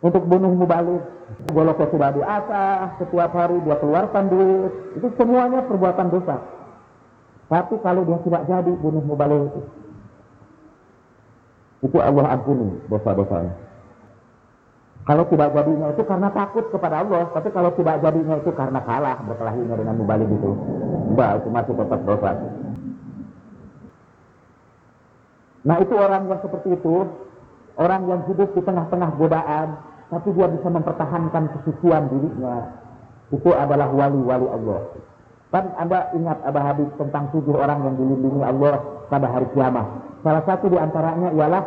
[0.07, 1.03] untuk bunuh mubalik,
[1.51, 6.39] goloknya sudah diasah, setiap hari dia keluarkan duit, itu semuanya perbuatan dosa.
[7.51, 9.61] Tapi kalau dia tidak jadi bunuh mubalik itu,
[11.91, 13.55] itu Allah ampuni dosa-dosanya.
[15.07, 19.19] Kalau tidak jadinya itu karena takut kepada Allah, tapi kalau tidak jadinya itu karena kalah
[19.23, 20.51] berkelahinya dengan mubalik itu,
[21.15, 22.31] enggak itu masih tetap dosa.
[25.67, 26.95] Nah itu orang yang seperti itu,
[27.79, 29.69] orang yang hidup di tengah-tengah godaan,
[30.07, 32.71] tapi dia bisa mempertahankan kesucian dirinya,
[33.35, 34.81] itu adalah wali-wali Allah.
[35.51, 39.87] Kan Anda ingat Abah Habib tentang tujuh orang yang dilindungi Allah pada hari kiamat.
[40.23, 41.63] Salah satu di antaranya ialah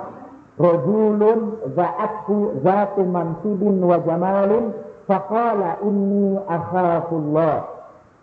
[0.60, 1.40] rajulun
[1.76, 4.76] za'athu zatu mansibin wa jamalin
[5.08, 7.56] faqala inni akhafullah.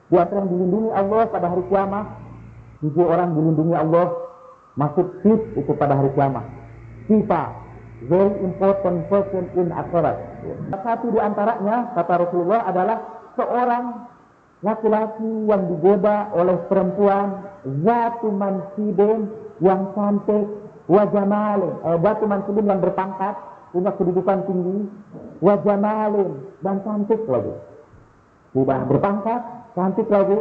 [0.07, 2.07] Di antara yang dilindungi Allah pada hari kiamat.
[2.85, 4.07] Tujuh orang dilindungi Allah.
[4.77, 6.45] Masuk fit itu pada hari kiamat.
[7.09, 7.66] Sifa
[8.05, 10.21] very important person in akhirat
[10.85, 12.99] satu di antaranya kata Rasulullah adalah
[13.41, 13.85] seorang
[14.61, 17.45] laki-laki yang digoda oleh perempuan
[17.85, 19.33] zatu mansibin
[19.65, 23.35] yang cantik wajah malin, eh, batu mansubin yang berpangkat,
[23.75, 24.79] punya kedudukan tinggi,
[25.43, 26.31] wajah malin,
[26.63, 27.55] dan cantik lagi.
[28.55, 29.41] Sudah berpangkat,
[29.77, 30.39] cantik lagi,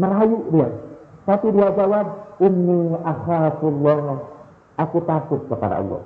[0.00, 0.68] merayu dia.
[1.28, 2.06] Tapi dia jawab,
[2.38, 4.22] Inni akhafullah,
[4.78, 6.02] aku takut kepada Allah.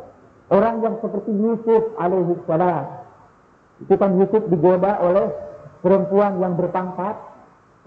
[0.53, 2.84] Orang yang seperti Yusuf alaihi salam,
[3.80, 5.32] itu kan Yusuf digoda oleh
[5.80, 7.16] perempuan yang berpangkat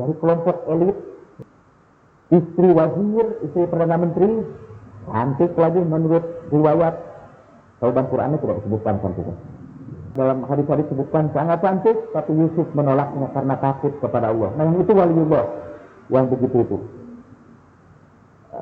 [0.01, 0.97] dari kelompok elit,
[2.33, 4.41] istri wazir, istri perdana menteri,
[5.05, 6.95] Cantik lagi menurut riwayat.
[7.77, 9.25] Kalau dalam Qurannya tidak disebutkan cantik.
[10.15, 14.49] Dalam hadis-hadis disebutkan sangat cantik, tapi Yusuf menolaknya karena takut kepada Allah.
[14.55, 15.45] Nah yang itu waliullah,
[16.09, 16.77] yang begitu itu.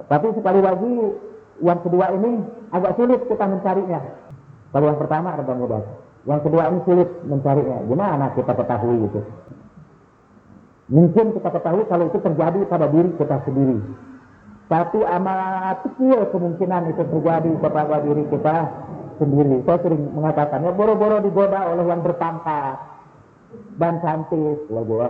[0.10, 0.94] Tapi sekali lagi,
[1.64, 2.44] yang kedua ini
[2.76, 4.02] agak sulit kita mencarinya.
[4.76, 5.84] Kalau yang pertama ada mudah.
[6.28, 7.78] Yang kedua ini sulit mencarinya.
[7.88, 9.22] Gimana kita ketahui itu?
[10.92, 13.80] Mungkin kita ketahui kalau itu terjadi pada diri kita sendiri.
[14.68, 18.58] Tapi amat kecil kemungkinan itu terjadi kepada diri kita
[19.20, 19.64] sendiri.
[19.64, 22.76] Saya sering mengatakan, ya boro-boro digoda oleh yang berpangkat
[23.78, 25.10] dan cantik, gua.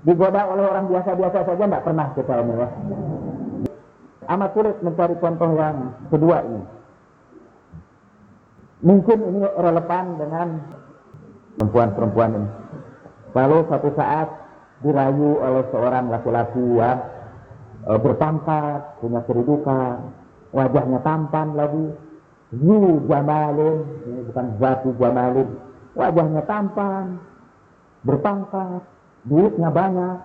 [0.00, 2.68] Digoda oleh orang biasa-biasa saja tidak pernah kita ya.
[4.30, 6.62] Amat sulit mencari contoh yang kedua ini.
[8.86, 10.48] Mungkin ini relevan dengan
[11.58, 12.50] perempuan-perempuan ini.
[13.34, 14.28] Lalu satu saat
[14.86, 17.02] dirayu oleh seorang laki-laki yang
[17.84, 19.98] e, berpangkat, punya kedudukan,
[20.54, 21.90] wajahnya tampan lagi,
[22.54, 25.58] Yu Jamalin, ini bukan Zatu Jamalin,
[25.98, 27.18] wajahnya tampan,
[28.06, 28.82] berpangkat,
[29.26, 30.16] duitnya banyak,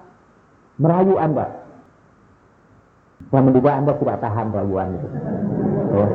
[0.78, 1.65] merayu Anda.
[3.34, 5.08] Saya menduga Anda tidak tahan rayuan itu.
[5.96, 6.12] Oh.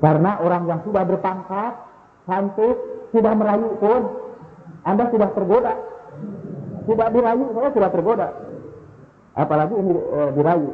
[0.00, 1.72] Karena orang yang sudah berpangkat,
[2.24, 2.76] cantik,
[3.12, 4.02] sudah merayu pun,
[4.84, 5.74] Anda sudah tergoda.
[6.88, 8.28] Sudah dirayu, saya sudah tergoda
[9.38, 10.70] apalagi ini e, dirayu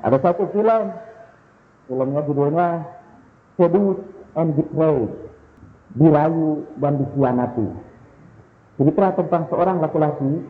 [0.00, 0.82] ada satu film
[1.90, 2.68] filmnya judulnya
[3.58, 4.00] Seduce
[4.38, 5.10] and Betrayed
[5.98, 7.68] dirayu dan dikhianati
[8.78, 10.46] cerita tentang seorang laki-laki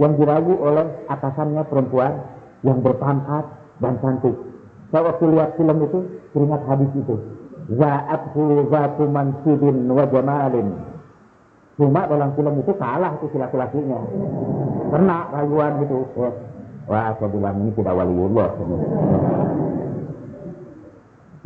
[0.00, 2.12] yang dirayu oleh atasannya perempuan
[2.64, 3.44] yang berpangkat
[3.80, 4.36] dan cantik
[4.92, 5.98] saya waktu lihat film itu
[6.32, 7.16] teringat hadis itu
[7.62, 10.92] Za'athu zatu mansibin wa jamalin
[11.80, 13.96] Cuma dalam film itu kalah itu laki-lakinya.
[14.92, 16.04] Kena rayuan gitu.
[16.84, 18.48] Wah, saya bilang ini tidak waliullah.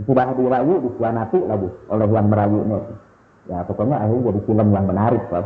[0.03, 2.78] Sudah dirayu, disianati lagi oleh yang merayunya.
[3.47, 5.22] Ya, pokoknya akhirnya jadi film yang menarik.
[5.30, 5.44] Kan?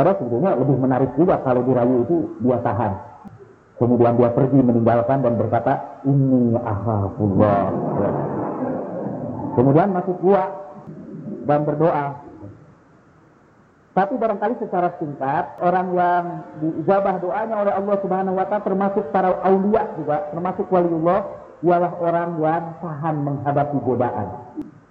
[0.00, 2.92] Padahal sebetulnya lebih menarik juga kalau dirayu itu dia tahan.
[3.76, 7.68] Kemudian dia pergi meninggalkan dan berkata, ini ahafullah.
[9.60, 10.56] Kemudian masuk gua
[11.44, 12.16] dan berdoa.
[13.92, 16.24] Tapi barangkali secara singkat, orang yang
[16.64, 21.28] diijabah doanya oleh Allah Subhanahu wa taala termasuk para aulia juga, termasuk waliullah,
[21.60, 24.28] ialah orang yang tahan menghadapi godaan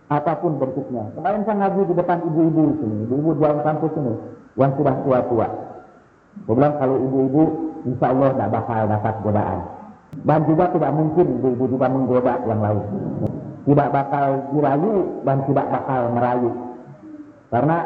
[0.10, 1.06] apa pun bentuknya.
[1.14, 4.14] Kemarin saya ngaji di depan ibu-ibu di sini, ibu-ibu dalam kampus ini,
[4.60, 5.48] yang sudah tua-tua.
[6.44, 7.44] Saya bilang kalau ibu-ibu,
[7.88, 9.60] insya Allah tidak bakal dapat godaan.
[10.20, 12.84] Dan juga tidak mungkin ibu-ibu juga menggoda yang lain.
[13.64, 14.94] Tidak bakal dirayu
[15.24, 16.52] dan tidak bakal merayu.
[17.50, 17.78] Karena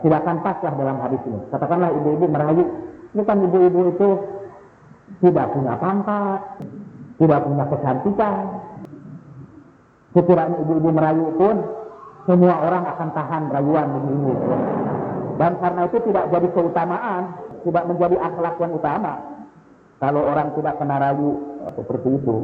[0.00, 1.40] tidak akan pas lah dalam hadis ini.
[1.50, 2.64] Katakanlah ibu-ibu merayu,
[3.12, 4.08] ini kan ibu-ibu itu
[5.20, 6.40] tidak punya pangkat,
[7.18, 8.44] tidak punya kecantikan.
[10.12, 11.56] Sekiranya ibu-ibu merayu pun,
[12.28, 14.32] semua orang akan tahan rayuan ibu-ibu.
[15.38, 17.22] Dan karena itu tidak jadi keutamaan,
[17.62, 19.14] tidak menjadi akhlak yang utama.
[20.02, 21.30] Kalau orang tidak kena rayu
[21.78, 22.34] seperti itu,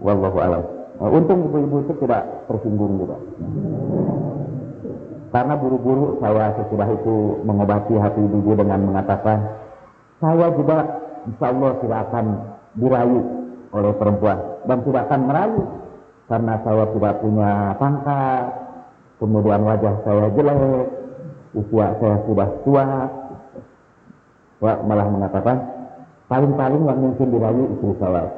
[0.00, 0.64] alam.
[1.00, 3.16] Untung ibu-ibu itu tidak tersinggung juga.
[5.30, 9.38] Karena buru-buru saya sesudah itu mengobati hati ibu dengan mengatakan,
[10.18, 10.78] saya juga
[11.28, 12.26] insya Allah tidak akan
[12.74, 13.20] dirayu
[13.70, 15.62] oleh perempuan dan tidak akan merayu
[16.26, 18.44] karena saya tidak punya pangkat,
[19.22, 20.86] kemudian wajah saya jelek,
[21.56, 22.86] usia saya sudah tua.
[24.60, 25.56] Wah, malah mengatakan
[26.28, 28.28] paling-paling yang mungkin dirayu istri saya.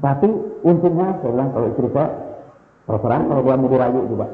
[0.00, 0.28] Tapi
[0.64, 2.08] untungnya saya bilang kalau istri saya
[2.88, 4.26] terserah kalau dia mau dirayu juga.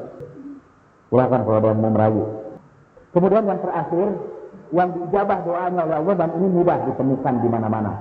[1.11, 2.23] Silakan kalau dia mau merayu.
[3.11, 4.07] Kemudian yang terakhir
[4.73, 7.93] yang dijabah doanya oleh Allah dan ini mudah ditemukan di mana-mana.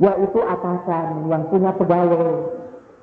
[0.00, 2.32] Yaitu atasan yang punya pegawai,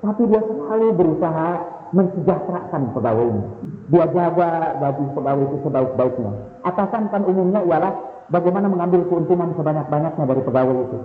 [0.02, 3.44] tapi dia selalu berusaha mensejahterakan pegawainya.
[3.88, 6.32] Dia jaga bagi pegawai itu sebaik-baiknya.
[6.64, 7.92] Atasan kan umumnya ialah
[8.28, 10.98] bagaimana mengambil keuntungan sebanyak-banyaknya dari pegawai itu.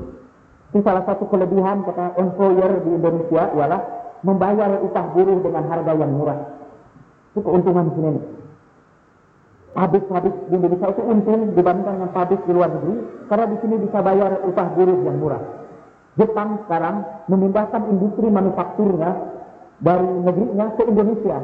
[0.74, 3.82] Itu salah satu kelebihan kata employer di Indonesia ialah
[4.26, 6.40] membayar upah buruh dengan harga yang murah.
[7.32, 8.22] Itu keuntungan di sini.
[9.74, 13.98] Pabrik-pabrik di Indonesia itu untung dibandingkan dengan pabrik di luar negeri karena di sini bisa
[14.06, 15.42] bayar upah buruh yang murah.
[16.14, 19.33] Jepang sekarang memindahkan industri manufakturnya
[19.84, 21.38] dari negerinya ke Indonesia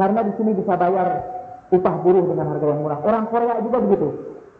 [0.00, 1.08] karena di sini bisa bayar
[1.68, 3.00] upah buruh dengan harga yang murah.
[3.04, 4.08] Orang Korea juga begitu.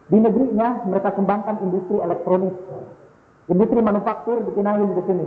[0.07, 2.55] Di negerinya mereka kembangkan industri elektronik,
[3.51, 5.25] industri manufaktur dipindahin ke sini.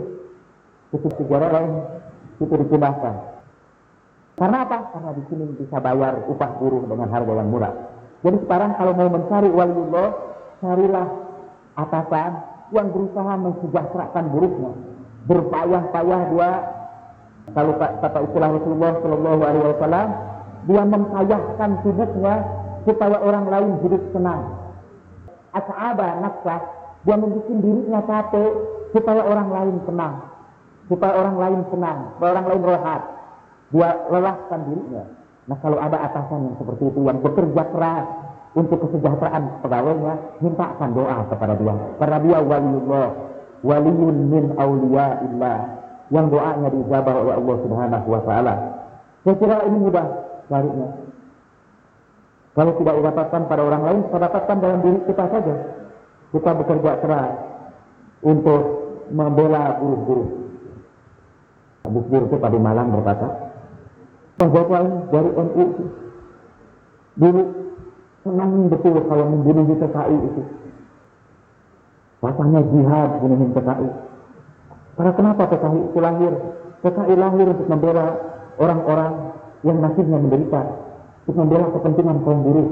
[0.91, 1.73] Itu negara lain
[2.41, 3.15] itu dipindahkan.
[4.41, 4.77] Karena apa?
[4.95, 7.73] Karena di sini bisa bayar upah buruh dengan harga yang murah.
[8.25, 10.09] Jadi sekarang kalau mau mencari waliullah,
[10.63, 11.07] carilah
[11.77, 12.31] atasan
[12.73, 14.71] yang berusaha mensejahterakan buruhnya.
[15.29, 16.51] Berpayah-payah dia,
[17.51, 20.09] kalau kata istilah Rasulullah Shallallahu Alaihi Wasallam,
[20.69, 22.35] dia mempayahkan tubuhnya
[22.85, 24.41] supaya orang lain hidup senang.
[25.51, 26.61] As'aba nafsah,
[27.03, 28.51] dia membuat dirinya capek
[28.95, 30.13] supaya orang lain senang.
[30.87, 33.01] Supaya orang lain senang, supaya orang lain rehat.
[33.71, 35.03] Dia lelahkan dirinya.
[35.49, 38.07] Nah kalau ada atasan yang seperti itu, yang bekerja keras,
[38.51, 41.75] untuk kesejahteraan pegawainya, mintakan doa kepada dia.
[42.03, 43.09] Karena dia waliullah,
[43.63, 45.57] waliyun min awliyaillah,
[46.11, 48.53] yang doanya dijabah oleh Allah Subhanahu wa taala.
[49.23, 50.05] Saya kira ini mudah
[50.51, 50.89] carinya.
[52.51, 55.55] Kalau tidak didapatkan pada orang lain, kita dapatkan dalam diri kita saja.
[56.35, 57.31] Kita bekerja keras
[58.27, 58.61] untuk
[59.07, 60.29] membela buruh-buruh.
[61.87, 63.27] Abu Bur itu tadi malam berkata,
[64.37, 65.65] Bapak dari NU
[67.19, 67.43] dulu
[68.21, 70.41] Senang betul kalau membunuh di PKI itu.
[72.21, 73.89] Rasanya jihad bunuhin PKI.
[74.95, 76.33] Karena kenapa PKI itu lahir?
[76.81, 78.05] PKI lahir untuk membela
[78.59, 79.11] orang-orang
[79.63, 80.61] yang nasibnya menderita.
[81.25, 82.69] Untuk membela kepentingan kaum buruh.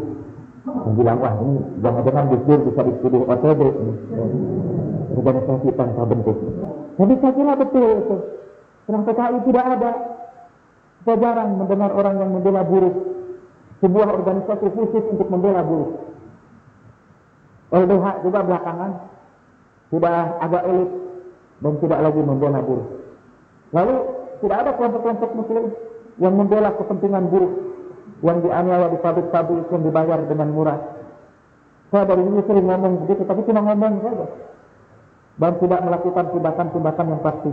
[0.69, 3.91] Yang bilang, wah ini jangan-jangan Gus bisa dituduh ini.
[5.19, 6.37] Organisasi tanpa bentuk.
[6.99, 8.15] Jadi saya kira betul itu.
[8.87, 9.91] Karena PKI tidak ada.
[11.07, 13.09] Saya jarang mendengar orang yang membela buruh
[13.79, 15.95] sebuah organisasi khusus untuk membela buruh.
[17.69, 18.91] LBH juga belakangan
[19.93, 20.89] sudah agak elit
[21.59, 22.87] dan tidak lagi membela buruh.
[23.75, 23.95] Lalu
[24.39, 25.65] tidak ada kelompok-kelompok muslim
[26.19, 27.51] yang membela kepentingan buruh
[28.19, 30.79] yang dianiaya di pabrik-pabrik yang dibayar dengan murah.
[31.89, 34.27] Saya dari ini sering ngomong begitu, tapi cuma ngomong saja.
[35.39, 37.51] Dan tidak melakukan tindakan-tindakan yang pasti.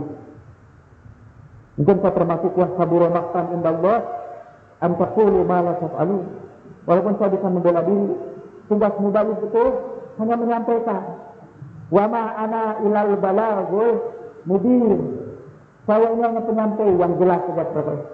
[1.77, 3.97] Mungkin saya termasuk yang saburo maksan indah Allah,
[4.83, 6.25] am taqulu ma la taf'alun.
[6.83, 8.13] Walaupun saya bisa membela diri,
[8.67, 9.63] tugas muballigh itu
[10.19, 11.01] hanya menyampaikan.
[11.87, 13.95] Wa ma ana ilal balaghul
[14.43, 15.23] mubin.
[15.87, 17.63] Saya ini hanya penyampai yang jelas saja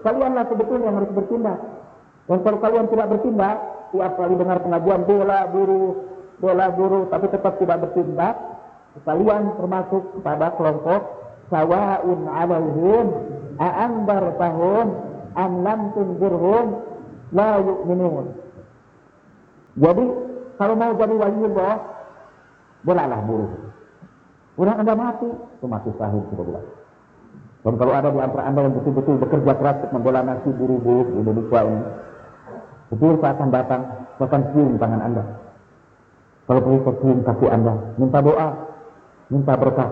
[0.05, 1.57] Kalianlah sebetulnya yang harus bertindak.
[2.29, 3.57] Dan kalau kalian tidak bertindak,
[3.89, 5.91] tiap kali dengar pengajuan bela buruh,
[6.37, 8.37] bela buruh, tapi tetap tidak bertindak,
[9.01, 11.01] kalian termasuk pada kelompok
[11.49, 13.07] sawaun alaihim
[13.57, 14.87] a'anbar tahun
[15.33, 16.65] am lam tunzirhum
[17.33, 18.25] la yu'minun.
[19.81, 20.05] Jadi
[20.61, 21.73] kalau mau jadi waliullah
[22.83, 23.51] bolehlah buruh.
[24.53, 26.67] Kurang anda mati, itu mati sahih bilang.
[27.63, 31.59] Dan kalau ada di antara anda yang betul-betul bekerja keras untuk membela nasi buruh-buruh Indonesia
[31.63, 31.81] ini,
[32.91, 33.81] betul saat akan datang,
[34.19, 35.23] akan cium tangan anda.
[36.43, 38.47] Kalau perlu cium kaki anda, minta doa,
[39.31, 39.89] minta berkah.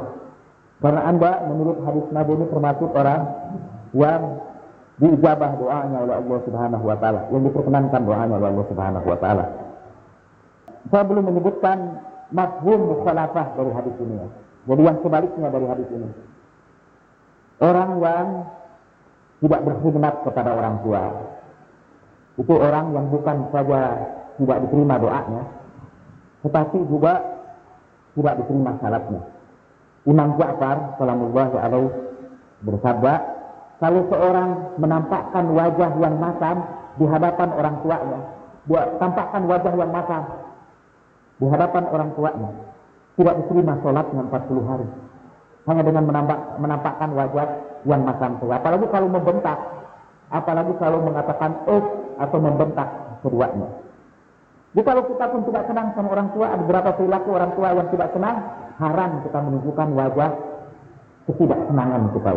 [0.84, 3.22] Karena anda menurut hadis Nabi ini termasuk orang
[3.96, 4.22] yang
[5.00, 9.46] diijabah doanya oleh Allah Subhanahu wa taala, yang diperkenankan doanya oleh Allah Subhanahu wa taala.
[10.92, 11.78] Saya belum menyebutkan
[12.32, 14.28] mafhum mukhalafah dari hadis ini ya.
[14.62, 16.10] Jadi yang sebaliknya dari hadis ini.
[17.62, 18.28] Orang yang
[19.42, 21.04] tidak berkhidmat kepada orang tua.
[22.40, 23.82] Itu orang yang bukan saja
[24.40, 25.44] tidak diterima doanya,
[26.42, 27.14] tetapi juga
[28.18, 29.22] tidak diterima salatnya.
[30.10, 31.94] Imam Ja'far salamullah alaihi
[32.66, 33.14] bersabda,
[33.78, 34.50] kalau seorang
[34.82, 36.58] menampakkan wajah yang masam
[36.98, 38.20] di hadapan orang tuanya,
[38.66, 40.22] buat tampakkan wajah yang masam
[41.42, 42.50] di hadapan orang tuanya,
[43.18, 44.88] tidak diterima sholatnya 40 hari.
[45.66, 47.48] Hanya dengan menampak, menampakkan wajah
[47.89, 48.62] yang masam tua.
[48.62, 49.58] Apalagi kalau membentak,
[50.30, 51.86] apalagi kalau mengatakan eh
[52.22, 52.89] atau membentak
[53.26, 53.70] keduanya.
[54.72, 57.88] Jadi kalau kita pun tidak senang sama orang tua, ada beberapa perilaku orang tua yang
[57.89, 58.38] tidak senang,
[58.78, 60.32] haram kita menunjukkan wajah
[61.26, 62.32] ketidaksenangan kita.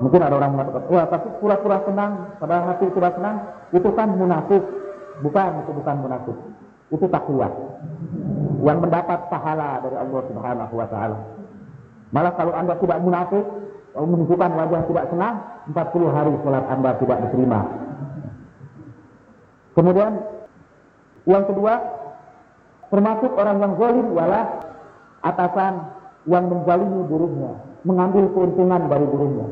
[0.00, 3.36] Mungkin ada orang mengatakan, wah tapi pura-pura senang, padahal hati tidak senang,
[3.70, 4.64] itu kan munafik.
[5.20, 6.36] Bukan, itu bukan munafik.
[6.92, 7.48] Itu takwa.
[8.62, 11.18] Yang mendapat pahala dari Allah Subhanahu wa taala.
[12.12, 13.42] Malah kalau Anda tidak munafik,
[13.96, 15.34] menunjukkan wajah tidak senang,
[15.72, 17.60] 40 hari sholat Anda tidak diterima.
[19.72, 20.12] Kemudian
[21.24, 21.74] yang kedua,
[22.92, 24.44] termasuk orang yang zalim ialah
[25.24, 25.74] atasan
[26.28, 27.52] yang menzalimi buruhnya,
[27.88, 29.46] mengambil keuntungan dari buruhnya.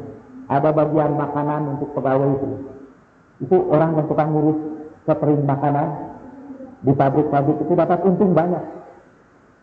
[0.50, 2.48] Ada bagian makanan untuk pegawai itu.
[3.48, 4.58] Itu orang yang tukang ngurus
[5.06, 6.09] catering makanan
[6.80, 8.64] di pabrik-pabrik itu dapat untung banyak.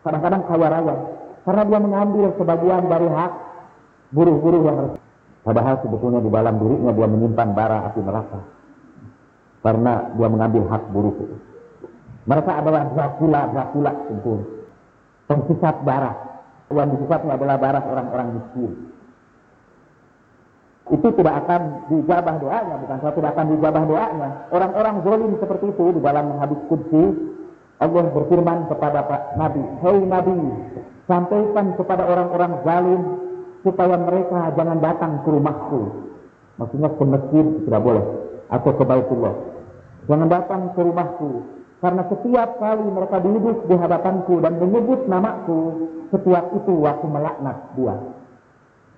[0.06, 0.94] Kadang-kadang kaya.
[1.42, 3.32] Karena dia mengambil sebagian dari hak
[4.12, 5.00] buruh-buruh yang harus.
[5.42, 8.40] Padahal sebetulnya di dalam dirinya dia menyimpan bara api neraka.
[9.64, 11.36] Karena dia mengambil hak buruh itu.
[12.28, 14.32] Mereka adalah Dracula, Dracula tentu.
[15.24, 16.12] Penghisap bara.
[16.68, 18.72] Yang disisapnya adalah bara orang-orang miskin.
[20.88, 21.60] Itu tidak akan
[21.92, 24.28] dijabah doanya, bukan tidak akan dijabah doanya.
[24.48, 27.04] Orang-orang zalim seperti itu di dalam hadis kudsi,
[27.78, 30.38] Allah berfirman kepada Pak Nabi, Hei Nabi,
[31.04, 33.00] sampaikan kepada orang-orang zalim
[33.62, 35.82] supaya mereka jangan datang ke rumahku.
[36.58, 38.04] Maksudnya ke masjid tidak boleh
[38.50, 39.34] atau ke Baitullah.
[40.08, 41.30] Jangan datang ke rumahku
[41.78, 45.58] karena setiap kali mereka duduk di hadapanku dan menyebut namaku,
[46.10, 47.94] setiap itu aku melaknat dia.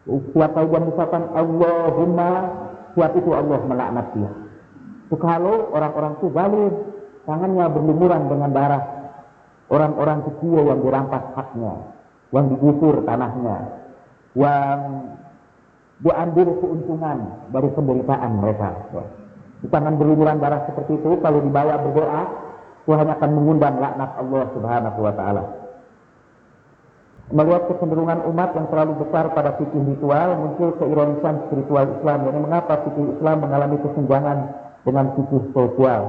[0.09, 2.31] Setiap kali dia mengucapkan Allahumma,
[2.93, 4.31] setiap itu Allah melaknat dia.
[5.11, 6.73] Kalau orang-orang itu zalim,
[7.27, 8.83] tangannya berlumuran dengan darah
[9.71, 11.75] orang-orang kecil yang dirampas haknya,
[12.33, 13.57] yang digusur tanahnya,
[14.35, 14.79] yang
[16.01, 17.19] diambil keuntungan
[17.53, 18.71] dari penderitaan mereka.
[19.69, 22.23] Tangan berlumuran darah seperti itu kalau dibawa berdoa,
[22.89, 25.60] Tuhan akan mengundang laknat Allah Subhanahu wa taala.
[27.31, 32.19] Melihat kecenderungan umat yang terlalu besar pada fikih ritual, muncul keironisan spiritual Islam.
[32.27, 34.39] Jadi mengapa fikih Islam mengalami kesenjangan
[34.83, 36.03] dengan fikih sosial?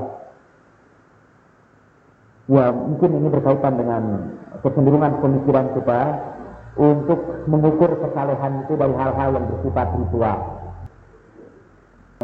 [2.50, 4.04] Ya mungkin ini berkaitan dengan
[4.66, 6.02] kecenderungan pemikiran kita
[6.82, 10.40] untuk mengukur kesalehan itu dari hal-hal yang bersifat ritual.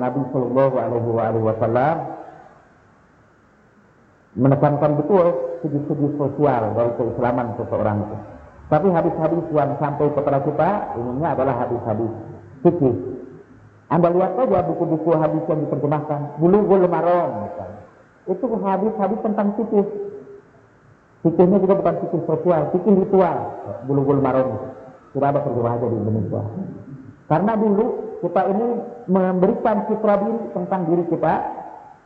[0.02, 1.95] Nabi Shallallahu Alaihi Wasallam
[4.38, 5.26] menekankan betul
[5.66, 8.36] segi-segi sosial dari keislaman seseorang itu.
[8.68, 12.11] Tapi hadis-hadis yang sampai kepada kita umumnya adalah hadis-hadis
[12.68, 12.95] fikih.
[13.88, 17.82] Anda lihat saja buku-buku hadis yang diterjemahkan, Bulughul Maram misalnya.
[18.28, 19.88] Itu hadis-hadis tentang fikih.
[21.24, 23.38] Fikihnya juga bukan fikih sosial, fikih ritual.
[23.88, 24.76] Bulughul Maram.
[25.15, 26.41] Tidak ada terjemahannya di Indonesia.
[27.32, 27.86] Karena dulu
[28.20, 28.68] kita ini
[29.07, 31.34] memberikan citra diri tentang diri kita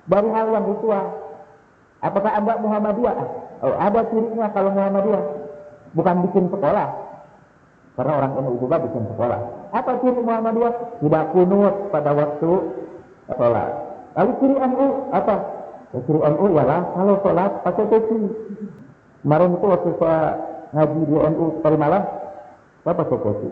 [0.05, 1.05] dari hal yang ritual.
[2.05, 3.17] Apakah Anda Muhammadiyah?
[3.61, 5.40] Oh, ada cirinya kalau Muhammadiyah.
[5.91, 6.87] Bukan bikin sekolah.
[7.99, 9.39] Karena orang NU juga bikin sekolah.
[9.75, 10.73] Apa ciri Muhammadiyah?
[11.03, 12.51] Tidak kunut pada waktu
[13.27, 13.71] sholat.
[14.15, 15.35] Lalu ciri NU apa?
[15.91, 18.19] Ya, ciri NU ialah kalau sholat pakai peci.
[19.21, 20.23] Kemarin itu waktu saya
[20.71, 22.03] ngaji di NU kali malam,
[22.87, 23.49] saya pakai peci.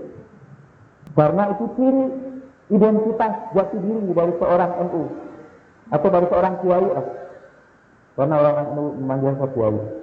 [1.13, 2.03] Karena itu ciri
[2.69, 5.03] identitas jati diri dari seorang NU
[5.91, 6.87] atau dari seorang kiai.
[8.15, 9.98] Karena orang NU memanggil saya kiai.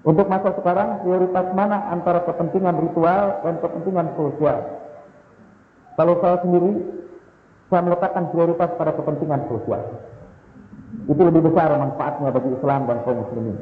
[0.00, 4.58] Untuk masa sekarang, prioritas mana antara kepentingan ritual dan kepentingan sosial?
[6.00, 6.72] Kalau saya sendiri,
[7.68, 9.82] saya meletakkan prioritas pada kepentingan sosial.
[11.04, 13.56] Itu lebih besar manfaatnya bagi Islam dan kaum muslimin.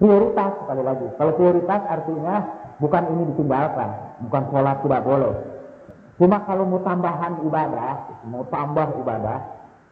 [0.00, 1.06] Prioritas sekali lagi.
[1.20, 2.36] Kalau prioritas artinya
[2.80, 3.90] bukan ini ditinggalkan,
[4.28, 5.34] bukan sholat tidak boleh.
[6.16, 7.94] Cuma kalau mau tambahan ibadah,
[8.32, 9.38] mau tambah ibadah,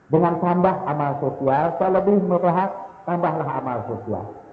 [0.08, 2.72] dengan tambah amal sosial, saya lebih melihat
[3.04, 4.43] tambahlah amal sosial.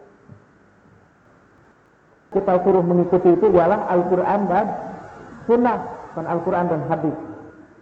[2.32, 4.66] Kita suruh mengikuti itu ialah Al-Quran dan
[5.46, 5.80] Sunnah,
[6.16, 7.16] dan Al-Quran dan Hadis.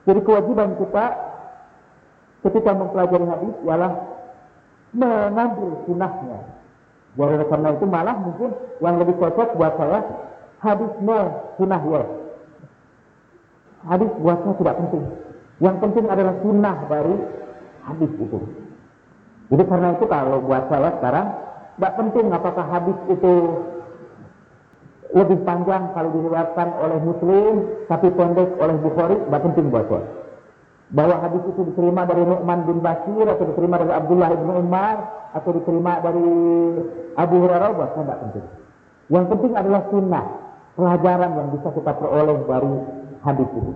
[0.10, 1.06] Jadi kewajiban kita
[2.42, 3.92] ketika mempelajari hadis ialah
[4.96, 6.40] mengambil sunnahnya.
[7.14, 10.00] Jadi karena itu malah mungkin yang lebih cocok buat saya
[10.64, 11.20] hadisnya
[11.60, 12.02] sunnah ya.
[13.86, 15.04] Hadis buat saya tidak penting.
[15.60, 17.16] Yang penting adalah sunnah dari
[17.86, 18.40] hadis itu.
[19.50, 21.28] Jadi karena itu kalau buat saya sekarang
[21.76, 23.34] tidak penting apakah hadis itu
[25.10, 27.54] lebih panjang kalau diriwayatkan oleh Muslim
[27.90, 30.06] tapi pendek oleh Bukhari tidak penting buat saya.
[30.90, 34.96] Bahwa hadis itu diterima dari Nu'man bin Bashir atau diterima dari Abdullah bin Umar
[35.34, 36.30] atau diterima dari
[37.18, 38.46] Abu Hurairah buat saya tidak penting.
[39.10, 40.26] Yang penting adalah sunnah,
[40.78, 42.74] pelajaran yang bisa kita peroleh dari
[43.26, 43.72] hadis itu.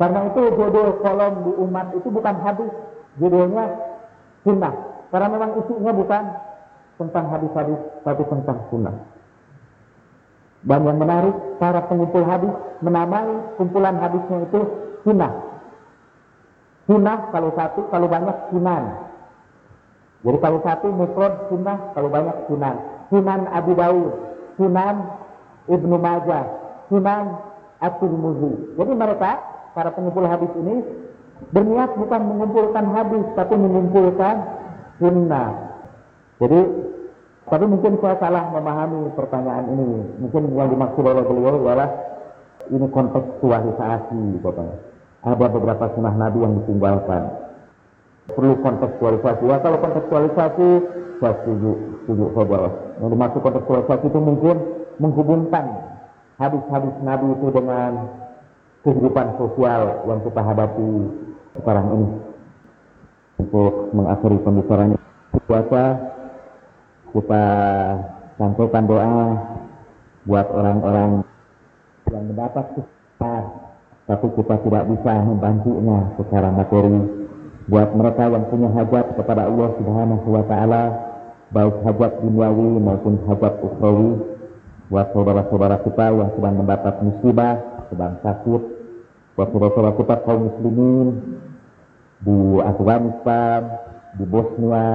[0.00, 2.72] Karena itu judul kolom di umat itu bukan hadis,
[3.20, 3.64] judulnya
[4.48, 4.72] sunnah.
[5.12, 6.24] Karena memang isinya bukan
[6.96, 8.96] tentang hadis-hadis, tapi tentang sunnah.
[10.60, 12.52] Dan yang menarik, para pengumpul hadis
[12.84, 14.60] menamai kumpulan hadisnya itu
[15.08, 15.32] sunnah.
[16.84, 18.82] Sunnah kalau satu, kalau banyak sunan.
[20.20, 22.76] Jadi kalau satu mufrad sunnah, kalau banyak sunan.
[23.08, 24.12] Sunan Abu Dawud,
[24.60, 24.96] Sunan
[25.70, 26.44] Ibnu Majah,
[26.92, 27.40] Sunan
[27.80, 28.76] At-Tirmidzi.
[28.76, 29.40] Jadi mereka
[29.72, 30.84] para pengumpul hadis ini
[31.48, 34.36] berniat bukan mengumpulkan hadis tapi mengumpulkan
[35.00, 35.80] sunnah.
[36.36, 36.60] Jadi
[37.50, 39.90] tapi mungkin saya salah memahami pertanyaan ini.
[40.22, 41.90] Mungkin yang dimaksud oleh beliau adalah
[42.70, 44.70] ini kontekstualisasi, Bapak.
[45.26, 47.26] Ada beberapa sunnah Nabi yang ditinggalkan.
[48.30, 49.42] Perlu kontekstualisasi.
[49.50, 50.68] Ya, kalau kontekstualisasi,
[51.18, 51.70] saya setuju,
[52.06, 52.70] setuju, Bapak.
[53.02, 54.56] Yang dimaksud kontekstualisasi itu mungkin
[55.02, 55.66] menghubungkan
[56.38, 57.90] hadis-hadis Nabi itu dengan
[58.86, 60.90] kehidupan sosial yang kita hadapi
[61.58, 62.08] sekarang ini.
[63.42, 64.94] Untuk mengakhiri pembicaraan
[65.48, 65.84] puasa,
[67.10, 67.44] kita
[68.38, 69.18] sampaikan doa
[70.24, 71.26] buat orang-orang
[72.10, 73.44] yang mendapat kesulitan
[74.10, 76.98] tapi kita tidak bisa membantunya secara materi.
[77.70, 80.84] Buat mereka yang punya hajat kepada Allah Subhanahu wa taala
[81.50, 84.10] baik hajat duniawi maupun hajat ukhrawi
[84.90, 87.54] buat saudara-saudara kita yang sedang mendapat musibah
[87.90, 88.62] sedang sakit
[89.34, 91.08] buat saudara-saudara kita kaum muslimin
[92.22, 93.60] di Afghanistan
[94.18, 94.90] di Bosnia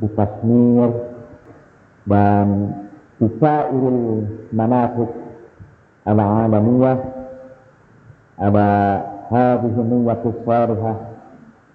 [0.00, 1.15] di Kashmir
[2.06, 2.46] dan
[3.18, 5.10] tisairul manafik
[6.06, 6.98] al-alamiyah
[8.38, 8.68] ala
[9.30, 10.96] hadhihi niyyatu salihah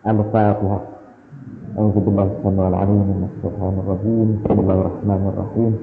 [0.08, 0.92] al-fatihah
[1.72, 4.28] أعوذ بالله السميع العليم من الشيطان الرجيم.
[4.44, 5.74] بسم الله الرحمن الرحيم.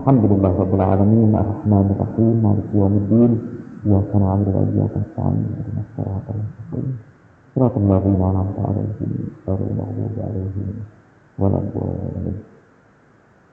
[0.00, 1.30] الحمد لله رب العالمين.
[1.36, 2.34] الرحمن الرحيم.
[2.40, 3.32] مالك يوم الدين.
[3.84, 5.44] إياك نعبد وإياك نستعين.
[5.44, 6.88] اهدنا الصراط المستقيم.
[7.54, 9.10] صراط الذين أنعمت عليهم
[9.44, 10.68] غير المغضوب عليهم
[11.36, 12.53] ولا الضالين.